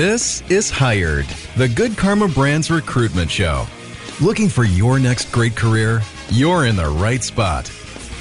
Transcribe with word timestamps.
This 0.00 0.42
is 0.50 0.70
Hired, 0.70 1.26
the 1.58 1.68
Good 1.68 1.94
Karma 1.94 2.26
Brands 2.26 2.70
recruitment 2.70 3.30
show. 3.30 3.66
Looking 4.18 4.48
for 4.48 4.64
your 4.64 4.98
next 4.98 5.30
great 5.30 5.54
career? 5.54 6.00
You're 6.30 6.64
in 6.64 6.74
the 6.74 6.88
right 6.88 7.22
spot. 7.22 7.70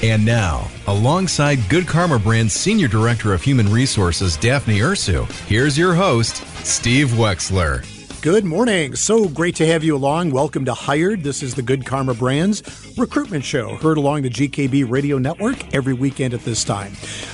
And 0.04 0.26
now, 0.26 0.70
alongside 0.88 1.70
Good 1.70 1.88
Karma 1.88 2.20
Brand's 2.20 2.52
Senior 2.52 2.90
Director 2.90 3.34
of 3.34 3.42
Human 3.42 3.72
Resources, 3.72 4.36
Daphne 4.36 4.80
Ursau, 4.80 5.24
here's 5.48 5.78
your 5.78 5.94
host, 5.94 6.46
Steve 6.66 7.12
Wexler. 7.12 7.99
Good 8.22 8.44
morning. 8.44 8.98
So 8.98 9.30
great 9.30 9.56
to 9.56 9.66
have 9.66 9.82
you 9.82 9.96
along. 9.96 10.32
Welcome 10.32 10.66
to 10.66 10.74
Hired. 10.74 11.24
This 11.24 11.42
is 11.42 11.56
the 11.56 11.62
Good 11.62 11.86
Karma 11.86 12.14
Brands 12.14 12.62
recruitment 12.98 13.46
show, 13.46 13.78
heard 13.78 13.96
along 13.96 14.24
the 14.24 14.30
GKB 14.30 14.92
radio 14.92 15.18
network 15.18 15.74
every 15.74 15.94
weekend 15.94 16.34
at 16.34 16.42
this 16.42 16.66
time. 16.66 16.92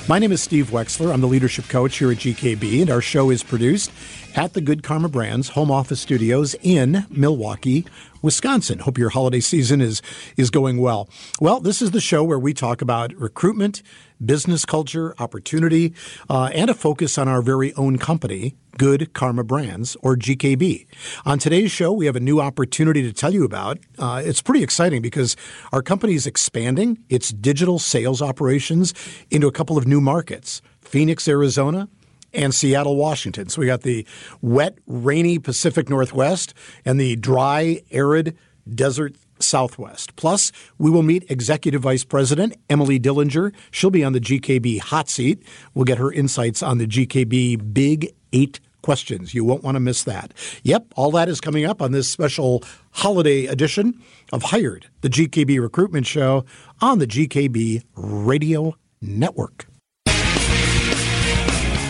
My 0.07 0.19
name 0.19 0.31
is 0.31 0.43
Steve 0.43 0.67
Wexler. 0.67 1.11
I'm 1.11 1.21
the 1.21 1.27
leadership 1.27 1.69
coach 1.69 1.97
here 1.97 2.11
at 2.11 2.17
GKB, 2.17 2.81
and 2.81 2.91
our 2.91 3.01
show 3.01 3.31
is 3.31 3.41
produced 3.41 3.91
at 4.35 4.53
the 4.53 4.61
Good 4.61 4.83
Karma 4.83 5.09
Brands 5.09 5.49
home 5.49 5.71
office 5.71 5.99
studios 5.99 6.55
in 6.61 7.07
Milwaukee, 7.09 7.83
Wisconsin. 8.21 8.77
Hope 8.77 8.99
your 8.99 9.09
holiday 9.09 9.39
season 9.39 9.81
is 9.81 10.03
is 10.37 10.51
going 10.51 10.77
well. 10.77 11.09
Well, 11.41 11.61
this 11.61 11.81
is 11.81 11.91
the 11.91 12.01
show 12.01 12.23
where 12.23 12.37
we 12.37 12.53
talk 12.53 12.83
about 12.83 13.11
recruitment, 13.13 13.81
business 14.23 14.65
culture, 14.65 15.15
opportunity, 15.19 15.93
uh, 16.29 16.49
and 16.53 16.69
a 16.69 16.73
focus 16.73 17.17
on 17.17 17.27
our 17.27 17.41
very 17.41 17.73
own 17.73 17.97
company, 17.97 18.55
Good 18.77 19.13
Karma 19.13 19.43
Brands, 19.43 19.95
or 20.01 20.15
GKB. 20.15 20.85
On 21.25 21.39
today's 21.39 21.71
show, 21.71 21.91
we 21.91 22.05
have 22.05 22.15
a 22.15 22.19
new 22.19 22.39
opportunity 22.39 23.01
to 23.03 23.13
tell 23.13 23.33
you 23.33 23.43
about. 23.43 23.79
Uh, 23.97 24.21
it's 24.23 24.41
pretty 24.41 24.63
exciting 24.63 25.01
because 25.01 25.35
our 25.71 25.81
company 25.81 26.13
is 26.13 26.27
expanding 26.27 27.03
its 27.09 27.29
digital 27.29 27.79
sales 27.79 28.21
operations 28.21 28.93
into 29.31 29.47
a 29.47 29.51
couple 29.51 29.77
of 29.77 29.87
new 29.87 30.01
markets 30.01 30.61
Phoenix, 30.81 31.27
Arizona, 31.27 31.89
and 32.33 32.53
Seattle, 32.53 32.95
Washington. 32.95 33.49
So 33.49 33.61
we 33.61 33.65
got 33.65 33.81
the 33.81 34.05
wet, 34.41 34.77
rainy 34.85 35.39
Pacific 35.39 35.89
Northwest 35.89 36.53
and 36.83 36.99
the 36.99 37.15
dry, 37.15 37.81
arid 37.91 38.37
desert 38.73 39.15
Southwest. 39.39 40.15
Plus, 40.15 40.51
we 40.77 40.89
will 40.89 41.03
meet 41.03 41.29
Executive 41.29 41.81
Vice 41.81 42.03
President 42.03 42.55
Emily 42.69 42.99
Dillinger. 42.99 43.53
She'll 43.71 43.91
be 43.91 44.03
on 44.03 44.13
the 44.13 44.19
GKB 44.19 44.79
hot 44.79 45.09
seat. 45.09 45.43
We'll 45.73 45.85
get 45.85 45.97
her 45.97 46.11
insights 46.11 46.63
on 46.63 46.77
the 46.77 46.87
GKB 46.87 47.73
Big 47.73 48.13
Eight 48.33 48.59
questions. 48.85 49.33
You 49.33 49.43
won't 49.43 49.63
want 49.63 49.75
to 49.75 49.79
miss 49.79 50.03
that. 50.03 50.31
Yep, 50.61 50.93
all 50.95 51.09
that 51.11 51.27
is 51.27 51.41
coming 51.41 51.65
up 51.65 51.81
on 51.81 51.91
this 51.91 52.07
special 52.07 52.63
holiday 52.91 53.45
edition 53.45 53.99
of 54.31 54.43
Hired, 54.43 54.87
the 55.01 55.09
GKB 55.09 55.59
recruitment 55.59 56.05
show 56.05 56.45
on 56.81 56.99
the 56.99 57.07
GKB 57.07 57.81
Radio 57.95 58.75
Network. 59.01 59.65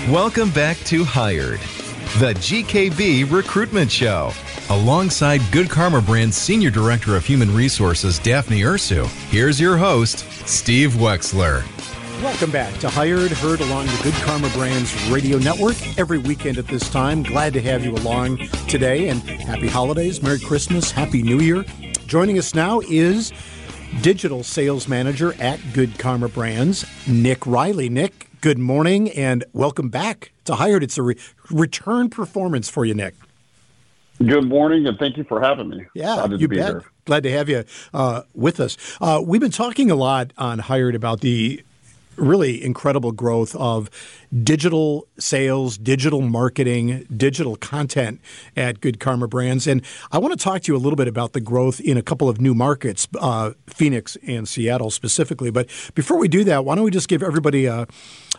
Welcome 0.10 0.52
back 0.52 0.78
to 0.86 1.04
Hired, 1.04 1.60
the 2.20 2.34
GKB 2.36 3.30
recruitment 3.30 3.92
show. 3.92 4.32
Alongside 4.72 5.42
Good 5.52 5.70
Karma 5.70 6.02
Brand's 6.02 6.36
Senior 6.36 6.72
Director 6.72 7.16
of 7.16 7.24
Human 7.24 7.54
Resources, 7.54 8.18
Daphne 8.18 8.62
Ursau, 8.62 9.06
here's 9.30 9.60
your 9.60 9.78
host, 9.78 10.26
Steve 10.48 10.94
Wexler. 10.94 11.64
Welcome 12.24 12.50
back 12.50 12.76
to 12.80 12.90
Hired, 12.90 13.30
heard 13.30 13.62
along 13.62 13.86
the 13.86 14.00
Good 14.02 14.16
Karma 14.24 14.50
Brands 14.50 14.92
radio 15.12 15.38
network 15.38 15.76
every 16.00 16.18
weekend 16.18 16.58
at 16.58 16.66
this 16.66 16.90
time. 16.90 17.22
Glad 17.22 17.54
to 17.54 17.62
have 17.62 17.86
you 17.86 17.92
along 17.92 18.38
today 18.68 19.10
and 19.10 19.22
happy 19.22 19.68
holidays, 19.68 20.24
Merry 20.24 20.40
Christmas, 20.40 20.90
Happy 20.90 21.22
New 21.22 21.42
Year. 21.42 21.64
Joining 22.08 22.40
us 22.40 22.56
now 22.56 22.80
is 22.90 23.34
Digital 24.02 24.42
Sales 24.44 24.88
Manager 24.88 25.36
at 25.40 25.60
Good 25.74 26.00
Karma 26.00 26.28
Brands, 26.28 26.88
Nick 27.08 27.46
Riley. 27.46 27.88
Nick, 27.88 28.30
good 28.42 28.58
morning 28.58 29.12
and 29.12 29.44
welcome 29.54 29.90
back 29.90 30.32
to 30.46 30.56
Hired. 30.56 30.82
It's 30.82 30.98
a 30.98 31.04
re- 31.04 31.18
return 31.52 32.10
performance 32.10 32.68
for 32.68 32.84
you, 32.84 32.96
Nick. 32.96 33.14
Good 34.18 34.48
morning, 34.48 34.88
and 34.88 34.98
thank 34.98 35.18
you 35.18 35.26
for 35.26 35.42
having 35.42 35.70
me. 35.70 35.86
Yeah, 35.94 36.26
Glad 36.28 36.40
you 36.40 36.48
bet. 36.48 36.58
Here. 36.58 36.84
Glad 37.04 37.24
to 37.24 37.32
have 37.32 37.50
you 37.50 37.66
uh, 37.94 38.22
with 38.34 38.60
us. 38.60 38.78
Uh, 39.02 39.22
we've 39.24 39.42
been 39.42 39.52
talking 39.52 39.92
a 39.92 39.96
lot 39.96 40.32
on 40.38 40.60
Hired 40.60 40.96
about 40.96 41.20
the 41.20 41.62
really 42.18 42.64
incredible 42.64 43.12
growth 43.12 43.56
of 43.56 43.90
digital 44.44 45.08
sales, 45.18 45.78
digital 45.78 46.22
marketing, 46.22 47.06
digital 47.16 47.56
content 47.56 48.20
at 48.56 48.82
Good 48.82 49.00
Karma 49.00 49.28
Brands. 49.28 49.68
And 49.68 49.82
I 50.12 50.18
want 50.18 50.38
to 50.38 50.44
talk 50.44 50.64
to 50.64 50.72
you 50.72 50.78
a 50.78 50.80
little 50.80 50.98
bit 50.98 51.08
about 51.08 51.34
the 51.34 51.42
growth 51.42 51.80
in 51.80 51.98
a 51.98 52.02
couple 52.02 52.30
of 52.30 52.42
new 52.42 52.54
markets, 52.54 53.08
uh, 53.20 53.52
Phoenix 53.68 54.18
and 54.28 54.48
Seattle 54.48 54.92
specifically. 54.92 55.52
But 55.52 55.68
before 55.96 56.18
we 56.18 56.28
do 56.28 56.44
that, 56.46 56.66
why 56.66 56.76
don't 56.76 56.84
we 56.84 56.92
just 56.92 57.08
give 57.08 57.24
everybody 57.24 57.66
a 57.66 57.88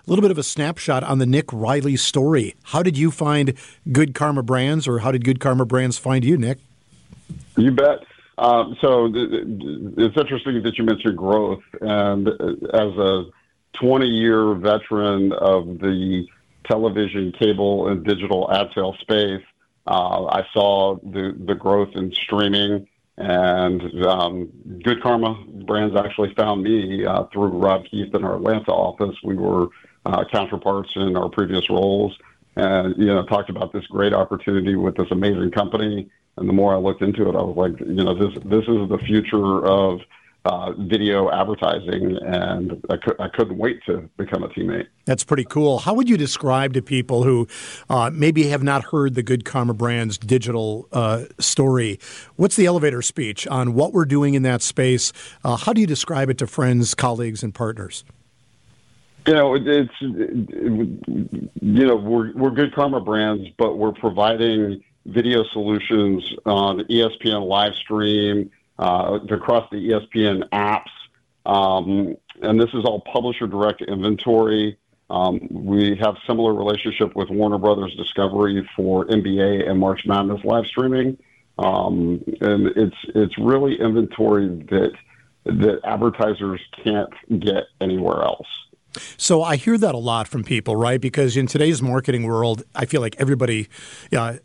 little 0.07 0.23
bit 0.23 0.31
of 0.31 0.39
a 0.39 0.43
snapshot 0.43 1.03
on 1.03 1.19
the 1.19 1.27
Nick 1.27 1.53
Riley 1.53 1.97
story? 1.97 2.55
How 2.65 2.83
did 2.83 2.97
you 2.97 3.11
find 3.11 3.55
Good 3.93 4.15
Karma 4.15 4.43
Brands, 4.43 4.87
or 4.87 5.01
how 5.01 5.13
did 5.13 5.25
Good 5.25 5.41
Karma 5.41 5.65
Brands 5.65 5.99
find 5.99 6.25
you, 6.25 6.37
Nick? 6.37 6.59
You 7.57 7.71
bet. 7.71 8.01
Um, 8.39 8.77
so 8.83 9.11
it's 9.15 10.17
interesting 10.17 10.63
that 10.63 10.77
you 10.77 10.85
mentioned 10.85 11.17
growth, 11.17 11.63
and 11.81 12.29
as 12.29 12.97
a 12.99 13.25
20 13.81 14.07
year 14.07 14.55
veteran 14.55 15.33
of 15.33 15.79
the 15.79 16.27
television, 16.65 17.33
cable, 17.33 17.89
and 17.89 18.05
digital 18.05 18.53
ad 18.53 18.69
sales 18.75 18.97
space. 19.01 19.43
Uh, 19.87 20.27
I 20.27 20.47
saw 20.53 20.97
the, 20.97 21.37
the 21.47 21.55
growth 21.55 21.91
in 21.95 22.13
streaming, 22.13 22.89
and 23.17 24.05
um, 24.05 24.51
Good 24.83 25.01
Karma 25.03 25.43
Brands 25.65 25.97
actually 25.97 26.35
found 26.35 26.63
me 26.63 27.05
uh, 27.05 27.25
through 27.33 27.49
Rob 27.49 27.85
Keith 27.85 28.13
in 28.15 28.25
our 28.25 28.37
Atlanta 28.37 28.73
office. 28.73 29.17
We 29.23 29.37
were 29.37 29.69
uh, 30.05 30.25
counterparts 30.31 30.91
in 30.97 31.17
our 31.17 31.29
previous 31.29 31.71
roles, 31.71 32.17
and 32.57 32.97
you 32.99 33.07
know 33.07 33.25
talked 33.27 33.49
about 33.49 33.73
this 33.73 33.87
great 33.87 34.13
opportunity 34.13 34.75
with 34.75 34.97
this 34.97 35.11
amazing 35.11 35.53
company. 35.53 36.11
And 36.37 36.49
the 36.49 36.53
more 36.53 36.75
I 36.75 36.79
looked 36.79 37.01
into 37.01 37.29
it, 37.29 37.35
I 37.35 37.43
was 37.43 37.57
like, 37.57 37.81
you 37.81 38.05
know, 38.05 38.15
this 38.15 38.35
this 38.45 38.65
is 38.65 38.89
the 38.89 38.99
future 39.07 39.65
of 39.65 40.01
uh, 40.47 40.73
video 40.79 41.31
advertising, 41.31 42.17
and 42.25 42.85
I, 42.89 42.97
cu- 42.97 43.17
I, 43.19 43.29
couldn't 43.29 43.59
wait 43.59 43.81
to 43.87 44.09
become 44.17 44.45
a 44.45 44.49
teammate. 44.49 44.87
That's 45.05 45.25
pretty 45.25 45.45
cool. 45.45 45.79
How 45.79 45.93
would 45.95 46.09
you 46.09 46.17
describe 46.17 46.73
to 46.75 46.83
people 46.83 47.25
who 47.25 47.49
uh, 47.91 48.11
maybe 48.13 48.45
have 48.49 48.63
not 48.63 48.85
heard 48.85 49.15
the 49.15 49.23
Good 49.23 49.45
Karma 49.45 49.75
Brands 49.75 50.17
digital 50.19 50.89
uh, 50.93 51.25
story? 51.41 51.99
What's 52.37 52.55
the 52.55 52.67
elevator 52.67 53.03
speech 53.03 53.47
on 53.49 53.75
what 53.75 53.93
we're 53.93 54.05
doing 54.05 54.35
in 54.35 54.43
that 54.43 54.63
space? 54.63 55.13
Uh, 55.43 55.57
how 55.57 55.73
do 55.73 55.81
you 55.81 55.87
describe 55.87 56.31
it 56.31 56.39
to 56.39 56.47
friends, 56.47 56.95
colleagues, 56.95 57.43
and 57.43 57.53
partners? 57.53 58.05
You 59.27 59.35
know, 59.35 59.57
it's 59.57 59.91
you 60.01 61.41
know 61.61 61.97
we're 61.97 62.33
we're 62.35 62.51
Good 62.51 62.73
Karma 62.73 63.01
Brands, 63.01 63.49
but 63.59 63.77
we're 63.77 63.93
providing 63.93 64.85
video 65.07 65.43
solutions 65.53 66.25
on 66.45 66.81
ESPN 66.85 67.47
live 67.49 67.75
stream 67.75 68.51
uh, 68.79 69.19
across 69.31 69.69
the 69.71 69.77
ESPN 69.77 70.49
apps. 70.51 70.91
Um, 71.45 72.17
and 72.43 72.61
this 72.61 72.71
is 72.75 72.85
all 72.85 73.01
publisher 73.01 73.47
direct 73.47 73.83
inventory. 73.83 74.79
Um, 75.09 75.47
we 75.51 75.97
have 75.97 76.17
similar 76.27 76.53
relationship 76.53 77.15
with 77.15 77.31
Warner 77.31 77.59
Brothers 77.59 77.95
Discovery 77.95 78.69
for 78.75 79.07
NBA 79.07 79.69
and 79.69 79.79
March 79.79 80.05
Madness 80.05 80.45
live 80.45 80.67
streaming. 80.67 81.19
Um, 81.59 82.23
and 82.41 82.67
it's 82.77 82.97
it's 83.15 83.39
really 83.39 83.81
inventory 83.81 84.49
that 84.69 84.93
that 85.45 85.81
advertisers 85.85 86.61
can't 86.85 87.13
get 87.41 87.65
anywhere 87.81 88.23
else. 88.23 88.47
So 89.17 89.43
I 89.43 89.57
hear 89.57 89.79
that 89.79 89.95
a 89.95 89.99
lot 89.99 90.29
from 90.29 90.45
people, 90.45 90.77
right? 90.77 91.01
Because 91.01 91.37
in 91.37 91.47
today's 91.47 91.83
marketing 91.83 92.25
world, 92.25 92.63
I 92.75 92.87
feel 92.87 93.01
like 93.01 93.17
everybody 93.19 93.69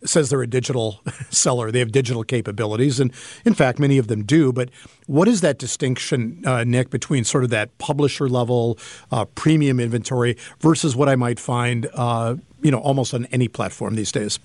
says 0.03 0.29
they're 0.29 0.41
a 0.41 0.47
digital 0.47 1.01
seller. 1.29 1.71
They 1.71 1.79
have 1.79 1.91
digital 1.91 2.23
capabilities, 2.23 2.99
and 2.99 3.11
in 3.45 3.53
fact, 3.53 3.79
many 3.79 3.97
of 3.97 4.07
them 4.07 4.23
do. 4.23 4.51
But 4.51 4.69
what 5.07 5.27
is 5.27 5.41
that 5.41 5.57
distinction, 5.57 6.41
uh, 6.45 6.63
Nick, 6.63 6.89
between 6.89 7.23
sort 7.23 7.43
of 7.43 7.49
that 7.51 7.77
publisher 7.77 8.29
level 8.29 8.77
uh, 9.11 9.25
premium 9.25 9.79
inventory 9.79 10.37
versus 10.59 10.95
what 10.95 11.09
I 11.09 11.15
might 11.15 11.39
find, 11.39 11.87
uh, 11.93 12.35
you 12.61 12.71
know, 12.71 12.79
almost 12.79 13.13
on 13.13 13.25
any 13.27 13.47
platform 13.47 13.95
these 13.95 14.11
days? 14.11 14.39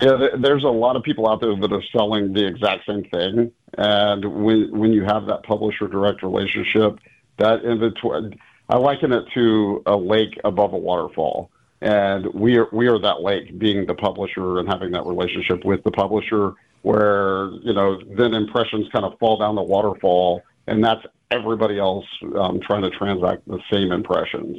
Yeah, 0.00 0.28
there's 0.38 0.64
a 0.64 0.68
lot 0.68 0.96
of 0.96 1.02
people 1.02 1.28
out 1.28 1.42
there 1.42 1.54
that 1.54 1.72
are 1.72 1.82
selling 1.92 2.32
the 2.32 2.46
exact 2.46 2.86
same 2.86 3.04
thing, 3.04 3.52
and 3.76 4.24
when 4.42 4.76
when 4.76 4.92
you 4.92 5.04
have 5.04 5.26
that 5.26 5.42
publisher 5.42 5.88
direct 5.88 6.22
relationship, 6.22 6.98
that 7.36 7.62
inventory 7.64 8.40
I 8.70 8.76
liken 8.76 9.12
it 9.12 9.24
to 9.34 9.82
a 9.84 9.96
lake 9.96 10.38
above 10.44 10.72
a 10.72 10.78
waterfall. 10.78 11.50
And 11.80 12.26
we 12.32 12.56
are, 12.56 12.68
we 12.72 12.86
are 12.86 13.00
that 13.00 13.20
lake, 13.20 13.58
being 13.58 13.84
the 13.84 13.94
publisher 13.94 14.60
and 14.60 14.68
having 14.68 14.92
that 14.92 15.04
relationship 15.06 15.64
with 15.64 15.82
the 15.82 15.90
publisher, 15.90 16.52
where, 16.82 17.50
you 17.62 17.72
know, 17.72 18.00
then 18.16 18.32
impressions 18.32 18.86
kind 18.92 19.04
of 19.04 19.18
fall 19.18 19.38
down 19.38 19.56
the 19.56 19.62
waterfall. 19.62 20.42
And 20.68 20.84
that's 20.84 21.04
everybody 21.32 21.80
else 21.80 22.04
um, 22.38 22.60
trying 22.60 22.82
to 22.82 22.90
transact 22.90 23.46
the 23.48 23.58
same 23.72 23.90
impressions. 23.90 24.58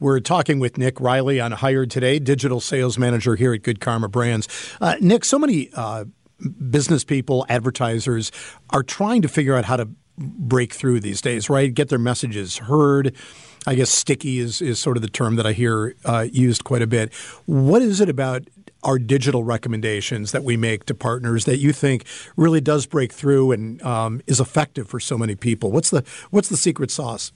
We're 0.00 0.18
talking 0.18 0.58
with 0.58 0.76
Nick 0.76 1.00
Riley 1.00 1.40
on 1.40 1.52
Hired 1.52 1.90
Today, 1.90 2.18
digital 2.18 2.58
sales 2.58 2.98
manager 2.98 3.36
here 3.36 3.54
at 3.54 3.62
Good 3.62 3.78
Karma 3.78 4.08
Brands. 4.08 4.48
Uh, 4.80 4.96
Nick, 5.00 5.24
so 5.24 5.38
many 5.38 5.70
uh, 5.74 6.06
business 6.68 7.04
people, 7.04 7.46
advertisers 7.48 8.32
are 8.70 8.82
trying 8.82 9.22
to 9.22 9.28
figure 9.28 9.54
out 9.54 9.66
how 9.66 9.76
to 9.76 9.88
break 10.18 10.72
through 10.72 11.00
these 11.00 11.20
days, 11.20 11.48
right? 11.48 11.72
Get 11.72 11.90
their 11.90 11.98
messages 11.98 12.56
heard. 12.58 13.14
I 13.66 13.74
guess 13.74 13.90
sticky 13.90 14.38
is, 14.38 14.60
is 14.60 14.78
sort 14.78 14.96
of 14.96 15.02
the 15.02 15.08
term 15.08 15.36
that 15.36 15.46
I 15.46 15.52
hear 15.52 15.94
uh, 16.04 16.26
used 16.32 16.64
quite 16.64 16.82
a 16.82 16.86
bit. 16.86 17.12
What 17.46 17.82
is 17.82 18.00
it 18.00 18.08
about 18.08 18.42
our 18.82 18.98
digital 18.98 19.44
recommendations 19.44 20.32
that 20.32 20.42
we 20.42 20.56
make 20.56 20.86
to 20.86 20.94
partners 20.94 21.44
that 21.44 21.58
you 21.58 21.72
think 21.72 22.04
really 22.36 22.60
does 22.60 22.86
break 22.86 23.12
through 23.12 23.52
and 23.52 23.80
um, 23.82 24.20
is 24.26 24.40
effective 24.40 24.88
for 24.88 24.98
so 24.98 25.16
many 25.16 25.34
people? 25.34 25.70
What's 25.70 25.90
the 25.90 26.04
what's 26.30 26.48
the 26.48 26.56
secret 26.56 26.90
sauce? 26.90 27.32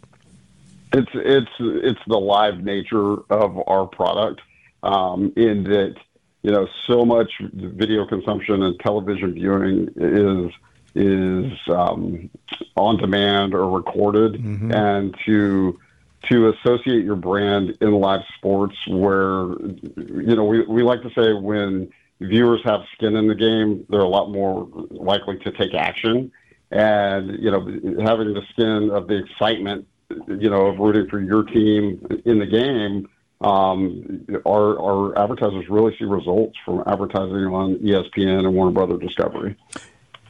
It's 0.92 1.10
it's 1.14 1.50
it's 1.60 2.00
the 2.06 2.18
live 2.18 2.64
nature 2.64 3.14
of 3.30 3.60
our 3.68 3.86
product 3.86 4.40
um, 4.82 5.32
in 5.36 5.64
that 5.64 5.94
you 6.42 6.50
know 6.50 6.66
so 6.86 7.04
much 7.04 7.30
video 7.40 8.06
consumption 8.06 8.62
and 8.62 8.78
television 8.80 9.34
viewing 9.34 9.88
is 9.96 10.52
is 10.96 11.52
um, 11.68 12.30
on 12.76 12.96
demand 12.96 13.54
or 13.54 13.70
recorded, 13.70 14.32
mm-hmm. 14.32 14.72
and 14.72 15.14
to 15.26 15.78
to 16.28 16.48
associate 16.48 17.04
your 17.04 17.16
brand 17.16 17.76
in 17.80 17.92
live 17.92 18.22
sports 18.36 18.76
where 18.88 19.54
you 19.96 20.36
know 20.36 20.44
we, 20.44 20.62
we 20.66 20.82
like 20.82 21.02
to 21.02 21.10
say 21.10 21.32
when 21.32 21.90
viewers 22.20 22.60
have 22.64 22.80
skin 22.94 23.16
in 23.16 23.28
the 23.28 23.34
game 23.34 23.84
they're 23.88 24.00
a 24.00 24.08
lot 24.08 24.30
more 24.30 24.68
likely 24.90 25.38
to 25.38 25.52
take 25.52 25.74
action. 25.74 26.32
And 26.70 27.42
you 27.42 27.50
know 27.50 27.60
having 28.04 28.34
the 28.34 28.42
skin 28.50 28.90
of 28.90 29.06
the 29.06 29.24
excitement 29.24 29.86
you 30.28 30.50
know 30.50 30.66
of 30.66 30.78
rooting 30.78 31.08
for 31.08 31.20
your 31.20 31.44
team 31.44 32.06
in 32.24 32.38
the 32.38 32.46
game 32.46 33.08
um, 33.42 34.24
our, 34.46 34.80
our 34.80 35.18
advertisers 35.18 35.68
really 35.68 35.94
see 35.98 36.06
results 36.06 36.56
from 36.64 36.82
advertising 36.86 37.46
on 37.46 37.76
espn 37.76 38.38
and 38.38 38.54
warner 38.54 38.72
brother 38.72 38.96
discovery 38.96 39.56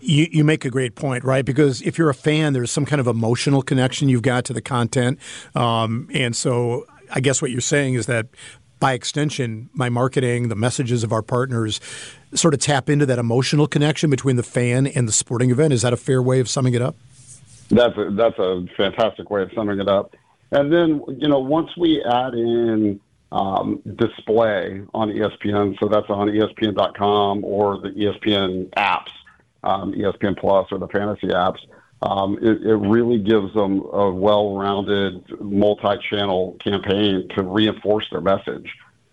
you, 0.00 0.26
you 0.30 0.44
make 0.44 0.64
a 0.64 0.70
great 0.70 0.94
point, 0.94 1.24
right? 1.24 1.44
Because 1.44 1.82
if 1.82 1.98
you're 1.98 2.10
a 2.10 2.14
fan, 2.14 2.52
there's 2.52 2.70
some 2.70 2.86
kind 2.86 3.00
of 3.00 3.06
emotional 3.06 3.62
connection 3.62 4.08
you've 4.08 4.22
got 4.22 4.44
to 4.46 4.52
the 4.52 4.60
content. 4.60 5.18
Um, 5.54 6.08
and 6.12 6.34
so 6.34 6.86
I 7.12 7.20
guess 7.20 7.40
what 7.40 7.50
you're 7.50 7.60
saying 7.60 7.94
is 7.94 8.06
that 8.06 8.26
by 8.78 8.92
extension, 8.92 9.70
my 9.72 9.88
marketing, 9.88 10.48
the 10.48 10.56
messages 10.56 11.02
of 11.02 11.12
our 11.12 11.22
partners 11.22 11.80
sort 12.34 12.52
of 12.52 12.60
tap 12.60 12.90
into 12.90 13.06
that 13.06 13.18
emotional 13.18 13.66
connection 13.66 14.10
between 14.10 14.36
the 14.36 14.42
fan 14.42 14.86
and 14.86 15.08
the 15.08 15.12
sporting 15.12 15.50
event. 15.50 15.72
Is 15.72 15.82
that 15.82 15.92
a 15.92 15.96
fair 15.96 16.22
way 16.22 16.40
of 16.40 16.48
summing 16.48 16.74
it 16.74 16.82
up? 16.82 16.94
That's 17.70 17.96
a, 17.96 18.10
that's 18.10 18.38
a 18.38 18.66
fantastic 18.76 19.30
way 19.30 19.42
of 19.42 19.50
summing 19.54 19.80
it 19.80 19.88
up. 19.88 20.14
And 20.52 20.72
then, 20.72 21.02
you 21.18 21.28
know, 21.28 21.40
once 21.40 21.76
we 21.76 22.04
add 22.04 22.34
in 22.34 23.00
um, 23.32 23.82
display 23.96 24.82
on 24.94 25.08
ESPN, 25.08 25.78
so 25.80 25.88
that's 25.88 26.08
on 26.08 26.28
ESPN.com 26.28 27.44
or 27.44 27.80
the 27.80 27.88
ESPN 27.88 28.70
apps, 28.74 29.10
um, 29.66 29.92
ESPN 29.92 30.38
Plus 30.38 30.66
or 30.70 30.78
the 30.78 30.88
fantasy 30.88 31.28
apps, 31.28 31.58
um, 32.02 32.38
it, 32.40 32.62
it, 32.62 32.76
really 32.76 33.18
gives 33.18 33.52
them 33.54 33.80
a 33.92 34.10
well-rounded 34.10 35.40
multi-channel 35.40 36.56
campaign 36.62 37.26
to 37.34 37.42
reinforce 37.42 38.06
their 38.10 38.20
message. 38.20 38.70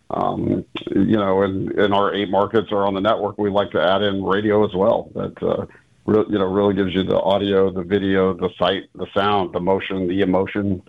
Um, 0.09 0.65
you 0.91 1.15
know, 1.15 1.43
and, 1.43 1.71
and 1.71 1.93
our 1.93 2.13
eight 2.13 2.29
markets 2.29 2.71
are 2.71 2.85
on 2.85 2.93
the 2.93 2.99
network. 2.99 3.37
We 3.37 3.49
like 3.49 3.71
to 3.71 3.81
add 3.81 4.03
in 4.03 4.23
radio 4.23 4.65
as 4.65 4.75
well. 4.75 5.09
That 5.15 5.41
uh, 5.41 5.65
re- 6.05 6.25
you 6.29 6.37
know 6.37 6.45
really 6.45 6.75
gives 6.75 6.93
you 6.93 7.03
the 7.03 7.19
audio, 7.19 7.71
the 7.71 7.83
video, 7.83 8.33
the 8.33 8.49
sight, 8.59 8.83
the 8.93 9.07
sound, 9.15 9.53
the 9.53 9.61
motion, 9.61 10.07
the 10.07 10.21
emotion 10.21 10.83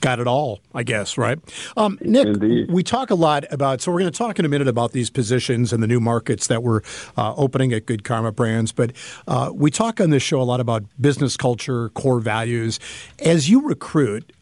got 0.00 0.18
it 0.20 0.26
all, 0.26 0.60
I 0.74 0.82
guess, 0.82 1.16
right? 1.18 1.38
Um, 1.76 1.98
Nick, 2.00 2.26
Indeed. 2.26 2.70
we 2.70 2.82
talk 2.82 3.10
a 3.10 3.14
lot 3.14 3.44
about, 3.52 3.80
so 3.80 3.92
we're 3.92 4.00
going 4.00 4.12
to 4.12 4.18
talk 4.18 4.38
in 4.38 4.44
a 4.44 4.48
minute 4.48 4.68
about 4.68 4.92
these 4.92 5.10
positions 5.10 5.72
and 5.72 5.82
the 5.82 5.86
new 5.86 6.00
markets 6.00 6.46
that 6.48 6.62
we're 6.62 6.80
uh, 7.16 7.34
opening 7.36 7.72
at 7.72 7.86
Good 7.86 8.04
Karma 8.04 8.32
Brands, 8.32 8.72
but 8.72 8.92
uh, 9.28 9.50
we 9.54 9.70
talk 9.70 10.00
on 10.00 10.10
this 10.10 10.22
show 10.22 10.40
a 10.40 10.44
lot 10.44 10.60
about 10.60 10.84
business 11.00 11.36
culture, 11.36 11.90
core 11.90 12.20
values. 12.20 12.80
As 13.18 13.48
you 13.48 13.62
recruit, 13.62 14.32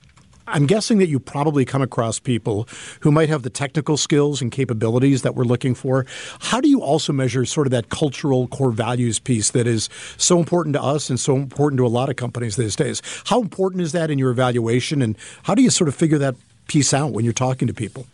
I'm 0.50 0.67
guessing 0.67 0.99
that 0.99 1.09
you 1.09 1.21
probably 1.21 1.65
come 1.65 1.83
across 1.83 2.19
people 2.19 2.69
who 3.00 3.11
might 3.11 3.29
have 3.29 3.43
the 3.43 3.50
technical 3.50 3.97
skills 3.97 4.41
and 4.41 4.50
capabilities 4.50 5.23
that 5.23 5.35
we're 5.35 5.45
looking 5.45 5.75
for. 5.75 6.06
How 6.41 6.61
do 6.61 6.69
you 6.69 6.81
also 6.81 7.12
measure 7.12 7.45
sort 7.45 7.67
of 7.67 7.71
that 7.73 7.91
cultural 7.91 8.49
core 8.49 8.71
values 8.71 9.19
piece 9.19 9.50
that 9.50 9.67
is 9.67 9.89
so 10.17 10.39
important 10.39 10.75
to 10.75 10.83
us 10.83 11.11
and 11.11 11.21
so 11.21 11.37
important 11.37 11.79
to 11.79 11.87
a 11.87 11.89
lot 11.89 12.09
of 12.09 12.17
companies 12.17 12.56
these 12.56 12.77
days? 12.77 13.03
How 13.27 13.41
important 13.41 13.83
is 13.83 13.93
that 13.93 14.11
in 14.11 14.19
your 14.19 14.31
evaluation, 14.31 15.03
and 15.03 15.17
how 15.43 15.55
do 15.55 15.62
you 15.62 15.71
sort 15.71 15.89
of 15.89 15.95
figure 15.95 16.19
that 16.19 16.35
piece 16.67 16.95
out 16.95 17.12
when 17.12 17.25
you're 17.25 17.35
talking 17.35 17.69
to 17.69 17.75
people? 17.75 18.06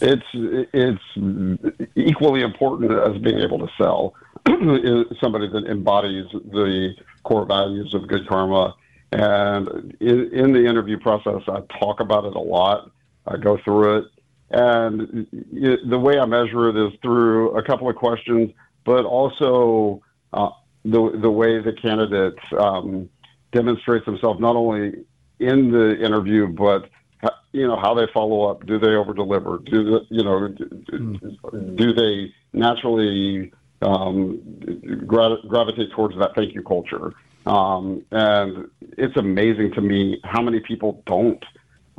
It's 0.00 0.22
it's 0.32 1.02
equally 1.94 2.42
important 2.42 2.90
as 2.92 3.20
being 3.20 3.38
able 3.40 3.58
to 3.58 3.68
sell. 3.76 4.14
Somebody 5.20 5.48
that 5.48 5.66
embodies 5.68 6.26
the 6.32 6.94
core 7.24 7.44
values 7.44 7.92
of 7.92 8.08
good 8.08 8.26
karma 8.26 8.74
and 9.12 9.96
in, 10.00 10.32
in 10.32 10.52
the 10.52 10.64
interview 10.66 10.98
process, 10.98 11.42
I 11.48 11.60
talk 11.78 12.00
about 12.00 12.24
it 12.24 12.34
a 12.34 12.40
lot. 12.40 12.90
I 13.26 13.36
go 13.36 13.58
through 13.64 13.98
it. 13.98 14.04
And 14.50 15.26
it, 15.52 15.88
the 15.88 15.98
way 15.98 16.18
I 16.18 16.26
measure 16.26 16.68
it 16.68 16.76
is 16.76 16.98
through 17.02 17.56
a 17.56 17.62
couple 17.62 17.88
of 17.88 17.96
questions, 17.96 18.50
but 18.84 19.04
also 19.04 20.02
uh, 20.32 20.50
the, 20.84 21.18
the 21.20 21.30
way 21.30 21.60
the 21.60 21.72
candidate 21.72 22.38
um, 22.58 23.08
demonstrates 23.52 24.06
themselves 24.06 24.40
not 24.40 24.56
only 24.56 25.04
in 25.38 25.70
the 25.70 26.04
interview, 26.04 26.46
but 26.48 26.88
you 27.52 27.66
know 27.66 27.76
how 27.76 27.94
they 27.94 28.06
follow 28.14 28.48
up. 28.50 28.64
Do 28.66 28.78
they 28.78 28.94
over 28.94 29.12
deliver? 29.12 29.58
Do 29.58 29.84
the, 29.84 30.06
you 30.08 30.22
know? 30.22 30.48
Do 30.48 31.92
they 31.92 32.32
naturally 32.52 33.52
um, 33.82 34.40
gra- 35.06 35.38
gravitate 35.48 35.90
towards 35.92 36.16
that 36.18 36.34
thank 36.34 36.54
you 36.54 36.62
culture? 36.62 37.12
Um, 37.46 38.04
and 38.10 38.68
it's 38.98 39.16
amazing 39.16 39.72
to 39.72 39.80
me 39.80 40.20
how 40.24 40.42
many 40.42 40.60
people 40.60 41.02
don't 41.06 41.42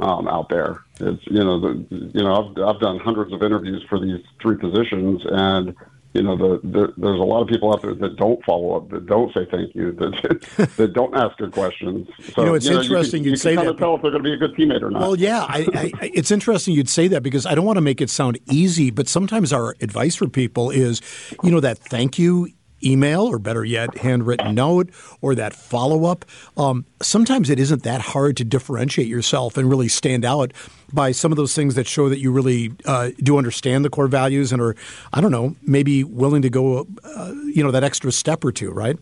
um, 0.02 0.28
out 0.28 0.50
there. 0.50 0.84
It's 1.00 1.22
you 1.28 1.44
know 1.44 1.60
the 1.60 1.86
you 1.90 2.24
know 2.24 2.34
I've 2.34 2.76
I've 2.76 2.82
done 2.82 3.00
hundreds 3.00 3.34
of 3.34 3.44
interviews 3.44 3.84
for 3.90 4.00
these 4.00 4.24
three 4.42 4.58
positions, 4.58 5.22
and 5.26 5.76
you 6.14 6.24
know 6.24 6.36
the, 6.36 6.60
the 6.68 6.94
there's 6.98 7.20
a 7.20 7.24
lot 7.24 7.42
of 7.42 7.48
people 7.48 7.74
out 7.74 7.82
there 7.82 7.94
that 7.94 8.18
don't 8.18 8.44
follow 8.44 8.78
up, 8.78 8.90
that 8.90 9.06
don't 9.06 9.34
say 9.34 9.48
thank 9.50 9.76
you, 9.76 9.92
that 10.00 10.70
that 10.78 10.94
don't 10.94 11.16
ask 11.16 11.38
good 11.38 11.52
questions. 11.52 12.08
So, 12.34 12.42
you 12.42 12.48
know, 12.48 12.56
it's 12.56 12.66
you 12.66 12.74
know, 12.74 12.82
interesting 12.82 13.24
you, 13.24 13.32
would 13.32 13.40
say 13.40 13.56
kind 13.56 13.68
that. 13.68 13.74
Of 13.74 13.80
tell 13.80 13.96
if 13.96 14.02
they're 14.02 14.12
going 14.12 14.24
to 14.24 14.30
be 14.30 14.34
a 14.34 14.38
good 14.38 14.56
teammate 14.56 14.82
or 14.82 14.90
not. 14.90 15.02
Well, 15.02 15.16
yeah, 15.16 15.46
I, 15.48 15.68
I, 15.74 16.12
it's 16.14 16.32
interesting 16.32 16.74
you'd 16.74 16.90
say 16.90 17.08
that 17.10 17.22
because 17.22 17.46
I 17.46 17.56
don't 17.56 17.66
want 17.66 17.78
to 17.78 17.82
make 17.82 18.02
it 18.02 18.10
sound 18.10 18.40
easy, 18.50 18.90
but 18.90 19.08
sometimes 19.08 19.54
our 19.54 19.76
advice 19.82 20.16
for 20.16 20.28
people 20.28 20.72
is, 20.72 21.02
you 21.44 21.52
know, 21.52 21.60
that 21.60 21.78
thank 21.78 22.18
you 22.18 22.48
email 22.84 23.22
or 23.22 23.40
better 23.40 23.64
yet, 23.64 23.98
handwritten 23.98 24.56
note 24.56 24.90
or 25.22 25.36
that 25.36 25.54
follow 25.54 26.06
up. 26.06 26.26
Um, 26.58 26.86
sometimes 27.02 27.50
it 27.50 27.60
isn't 27.60 27.84
that 27.84 28.02
hard 28.02 28.38
to 28.38 28.44
differentiate 28.44 29.08
yourself 29.08 29.58
and 29.58 29.70
really 29.70 29.88
stand 29.88 30.26
out 30.26 30.54
by 30.94 31.12
some 31.12 31.32
of 31.32 31.38
those 31.38 31.56
things 31.56 31.76
that 31.76 31.88
show 31.88 32.10
that 32.10 32.20
you 32.20 32.32
really 32.32 32.74
uh, 32.86 33.12
do 33.20 33.38
understand 33.38 33.86
the 33.86 33.90
core 33.90 34.08
values 34.08 34.52
and 34.52 34.62
are, 34.62 34.76
I 35.14 35.22
don't 35.22 35.32
know, 35.32 35.56
maybe 35.62 36.04
willing 36.04 36.42
to 36.42 36.50
go, 36.50 36.88
uh, 37.04 37.34
you 37.46 37.64
know, 37.64 37.72
that 37.72 37.84
extra 37.84 38.12
step 38.12 38.44
or 38.44 38.52
two, 38.52 38.72
right? 38.72 38.98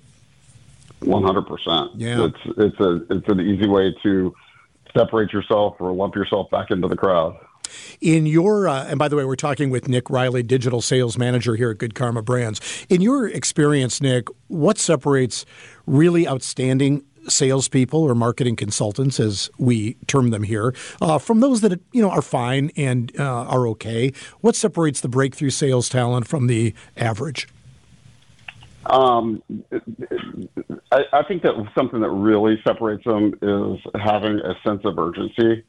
One 0.99 1.23
hundred 1.23 1.47
percent. 1.47 1.91
Yeah, 1.95 2.25
it's 2.25 2.57
it's 2.57 2.79
a 2.81 3.05
it's 3.09 3.27
an 3.29 3.39
easy 3.39 3.69
way 3.69 3.95
to 4.03 4.35
separate 4.93 5.31
yourself 5.31 5.77
or 5.79 5.93
lump 5.93 6.13
yourself 6.13 6.49
back 6.49 6.71
into 6.71 6.89
the 6.89 6.97
crowd. 6.97 7.37
In 8.01 8.25
your, 8.25 8.67
uh, 8.67 8.85
and 8.85 8.99
by 8.99 9.07
the 9.07 9.15
way, 9.15 9.25
we're 9.25 9.35
talking 9.35 9.69
with 9.69 9.87
Nick 9.87 10.09
Riley, 10.09 10.43
digital 10.43 10.81
sales 10.81 11.17
manager 11.17 11.55
here 11.55 11.71
at 11.71 11.77
Good 11.77 11.95
Karma 11.95 12.21
Brands. 12.21 12.61
In 12.89 13.01
your 13.01 13.27
experience, 13.27 14.01
Nick, 14.01 14.27
what 14.47 14.77
separates 14.77 15.45
really 15.85 16.27
outstanding 16.27 17.03
salespeople 17.27 18.01
or 18.01 18.15
marketing 18.15 18.55
consultants, 18.55 19.19
as 19.19 19.49
we 19.57 19.95
term 20.07 20.29
them 20.29 20.43
here, 20.43 20.73
uh, 21.01 21.17
from 21.17 21.39
those 21.39 21.61
that 21.61 21.79
you 21.91 22.01
know 22.01 22.09
are 22.09 22.21
fine 22.21 22.71
and 22.75 23.11
uh, 23.19 23.23
are 23.23 23.67
okay? 23.67 24.11
What 24.41 24.55
separates 24.55 25.01
the 25.01 25.09
breakthrough 25.09 25.49
sales 25.49 25.89
talent 25.89 26.27
from 26.27 26.47
the 26.47 26.73
average? 26.97 27.47
Um, 28.85 29.43
I, 30.91 31.01
I, 31.13 31.23
think 31.27 31.43
that 31.43 31.53
something 31.77 31.99
that 31.99 32.09
really 32.09 32.59
separates 32.65 33.03
them 33.03 33.35
is 33.41 33.79
having 34.01 34.39
a 34.39 34.55
sense 34.65 34.81
of 34.83 34.97
urgency. 34.97 35.63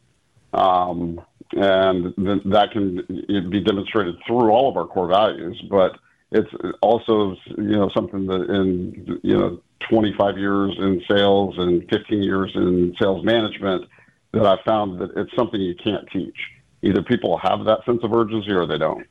Um, 0.54 1.21
and 1.52 2.14
th- 2.16 2.42
that 2.47 2.71
can 2.73 3.07
be 3.50 3.61
demonstrated 3.61 4.16
through 4.26 4.50
all 4.50 4.69
of 4.69 4.76
our 4.76 4.87
core 4.87 5.09
values. 5.09 5.61
But 5.69 5.99
it's 6.30 6.50
also 6.80 7.37
you 7.59 7.76
know 7.76 7.90
something 7.95 8.26
that 8.26 8.42
in 8.50 9.21
you 9.23 9.37
know 9.37 9.61
25 9.88 10.38
years 10.38 10.75
in 10.78 11.02
sales 11.11 11.54
and 11.59 11.88
15 11.90 12.23
years 12.23 12.52
in 12.54 12.95
sales 13.00 13.25
management 13.25 13.88
that 14.33 14.47
I 14.47 14.57
found 14.64 15.00
that 15.00 15.11
it's 15.16 15.35
something 15.35 15.61
you 15.61 15.75
can't 15.75 16.09
teach 16.12 16.37
either 16.83 17.03
people 17.03 17.37
have 17.39 17.65
that 17.65 17.85
sense 17.85 18.03
of 18.03 18.13
urgency 18.13 18.53
or 18.53 18.67
they 18.67 18.79
don't. 18.79 19.07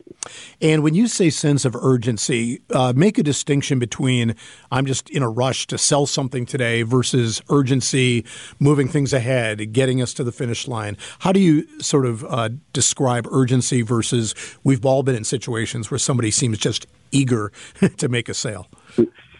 And 0.61 0.83
when 0.83 0.95
you 0.95 1.07
say 1.07 1.29
sense 1.29 1.65
of 1.65 1.75
urgency, 1.75 2.61
uh, 2.73 2.93
make 2.95 3.17
a 3.17 3.23
distinction 3.23 3.79
between 3.79 4.35
I'm 4.71 4.85
just 4.85 5.09
in 5.09 5.23
a 5.23 5.29
rush 5.29 5.67
to 5.67 5.77
sell 5.77 6.05
something 6.05 6.45
today 6.45 6.81
versus 6.81 7.41
urgency, 7.49 8.25
moving 8.59 8.87
things 8.87 9.13
ahead, 9.13 9.71
getting 9.71 10.01
us 10.01 10.13
to 10.15 10.23
the 10.23 10.31
finish 10.31 10.67
line. 10.67 10.97
How 11.19 11.31
do 11.31 11.39
you 11.39 11.67
sort 11.79 12.05
of 12.05 12.23
uh, 12.25 12.49
describe 12.73 13.27
urgency 13.31 13.81
versus 13.81 14.33
we've 14.63 14.85
all 14.85 15.03
been 15.03 15.15
in 15.15 15.23
situations 15.23 15.91
where 15.91 15.99
somebody 15.99 16.31
seems 16.31 16.57
just 16.57 16.87
eager 17.11 17.51
to 17.97 18.09
make 18.09 18.29
a 18.29 18.33
sale? 18.33 18.67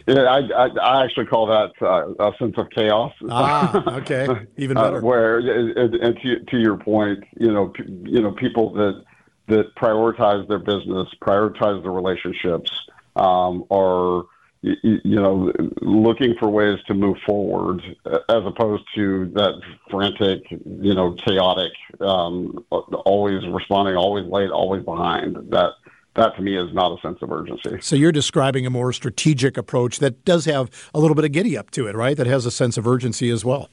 Yeah, 0.09 0.23
I, 0.23 0.39
I, 0.39 0.67
I 0.81 1.03
actually 1.03 1.27
call 1.27 1.45
that 1.45 1.71
uh, 1.81 2.31
a 2.31 2.35
sense 2.39 2.55
of 2.57 2.67
chaos. 2.71 3.13
Ah, 3.29 3.97
okay, 3.97 4.27
even 4.57 4.75
uh, 4.75 4.81
better. 4.81 4.97
Uh, 4.97 5.01
where, 5.01 5.37
and 5.37 6.17
to, 6.23 6.39
to 6.45 6.57
your 6.57 6.77
point, 6.77 7.23
you 7.39 7.51
know, 7.51 7.71
you 7.77 8.19
know, 8.19 8.31
people 8.31 8.73
that 8.73 9.03
that 9.49 9.75
prioritize 9.75 10.47
their 10.47 10.59
business, 10.59 11.07
prioritize 11.21 11.83
their 11.83 11.91
relationships, 11.91 12.71
um, 13.15 13.65
are 13.69 14.23
you, 14.61 14.75
you 15.03 15.15
know 15.15 15.53
looking 15.81 16.35
for 16.39 16.49
ways 16.49 16.79
to 16.87 16.93
move 16.93 17.17
forward 17.25 17.81
as 18.05 18.45
opposed 18.45 18.83
to 18.95 19.31
that 19.35 19.61
frantic, 19.91 20.41
you 20.49 20.95
know, 20.95 21.13
chaotic, 21.13 21.71
um, 22.01 22.65
always 22.71 23.47
responding, 23.47 23.95
always 23.95 24.25
late, 24.25 24.49
always 24.49 24.83
behind. 24.83 25.35
That 25.51 25.73
that 26.15 26.35
to 26.35 26.41
me 26.41 26.57
is 26.57 26.73
not 26.73 26.97
a 26.97 27.01
sense 27.01 27.19
of 27.21 27.31
urgency. 27.31 27.77
So 27.81 27.95
you're 27.95 28.11
describing 28.11 28.65
a 28.65 28.69
more 28.69 28.91
strategic 28.91 29.57
approach 29.57 29.99
that 29.99 30.25
does 30.25 30.45
have 30.45 30.69
a 30.93 30.99
little 30.99 31.15
bit 31.15 31.25
of 31.25 31.31
giddy 31.31 31.57
up 31.57 31.71
to 31.71 31.87
it, 31.87 31.95
right? 31.95 32.17
That 32.17 32.27
has 32.27 32.45
a 32.45 32.51
sense 32.51 32.77
of 32.77 32.87
urgency 32.87 33.29
as 33.29 33.45
well. 33.45 33.69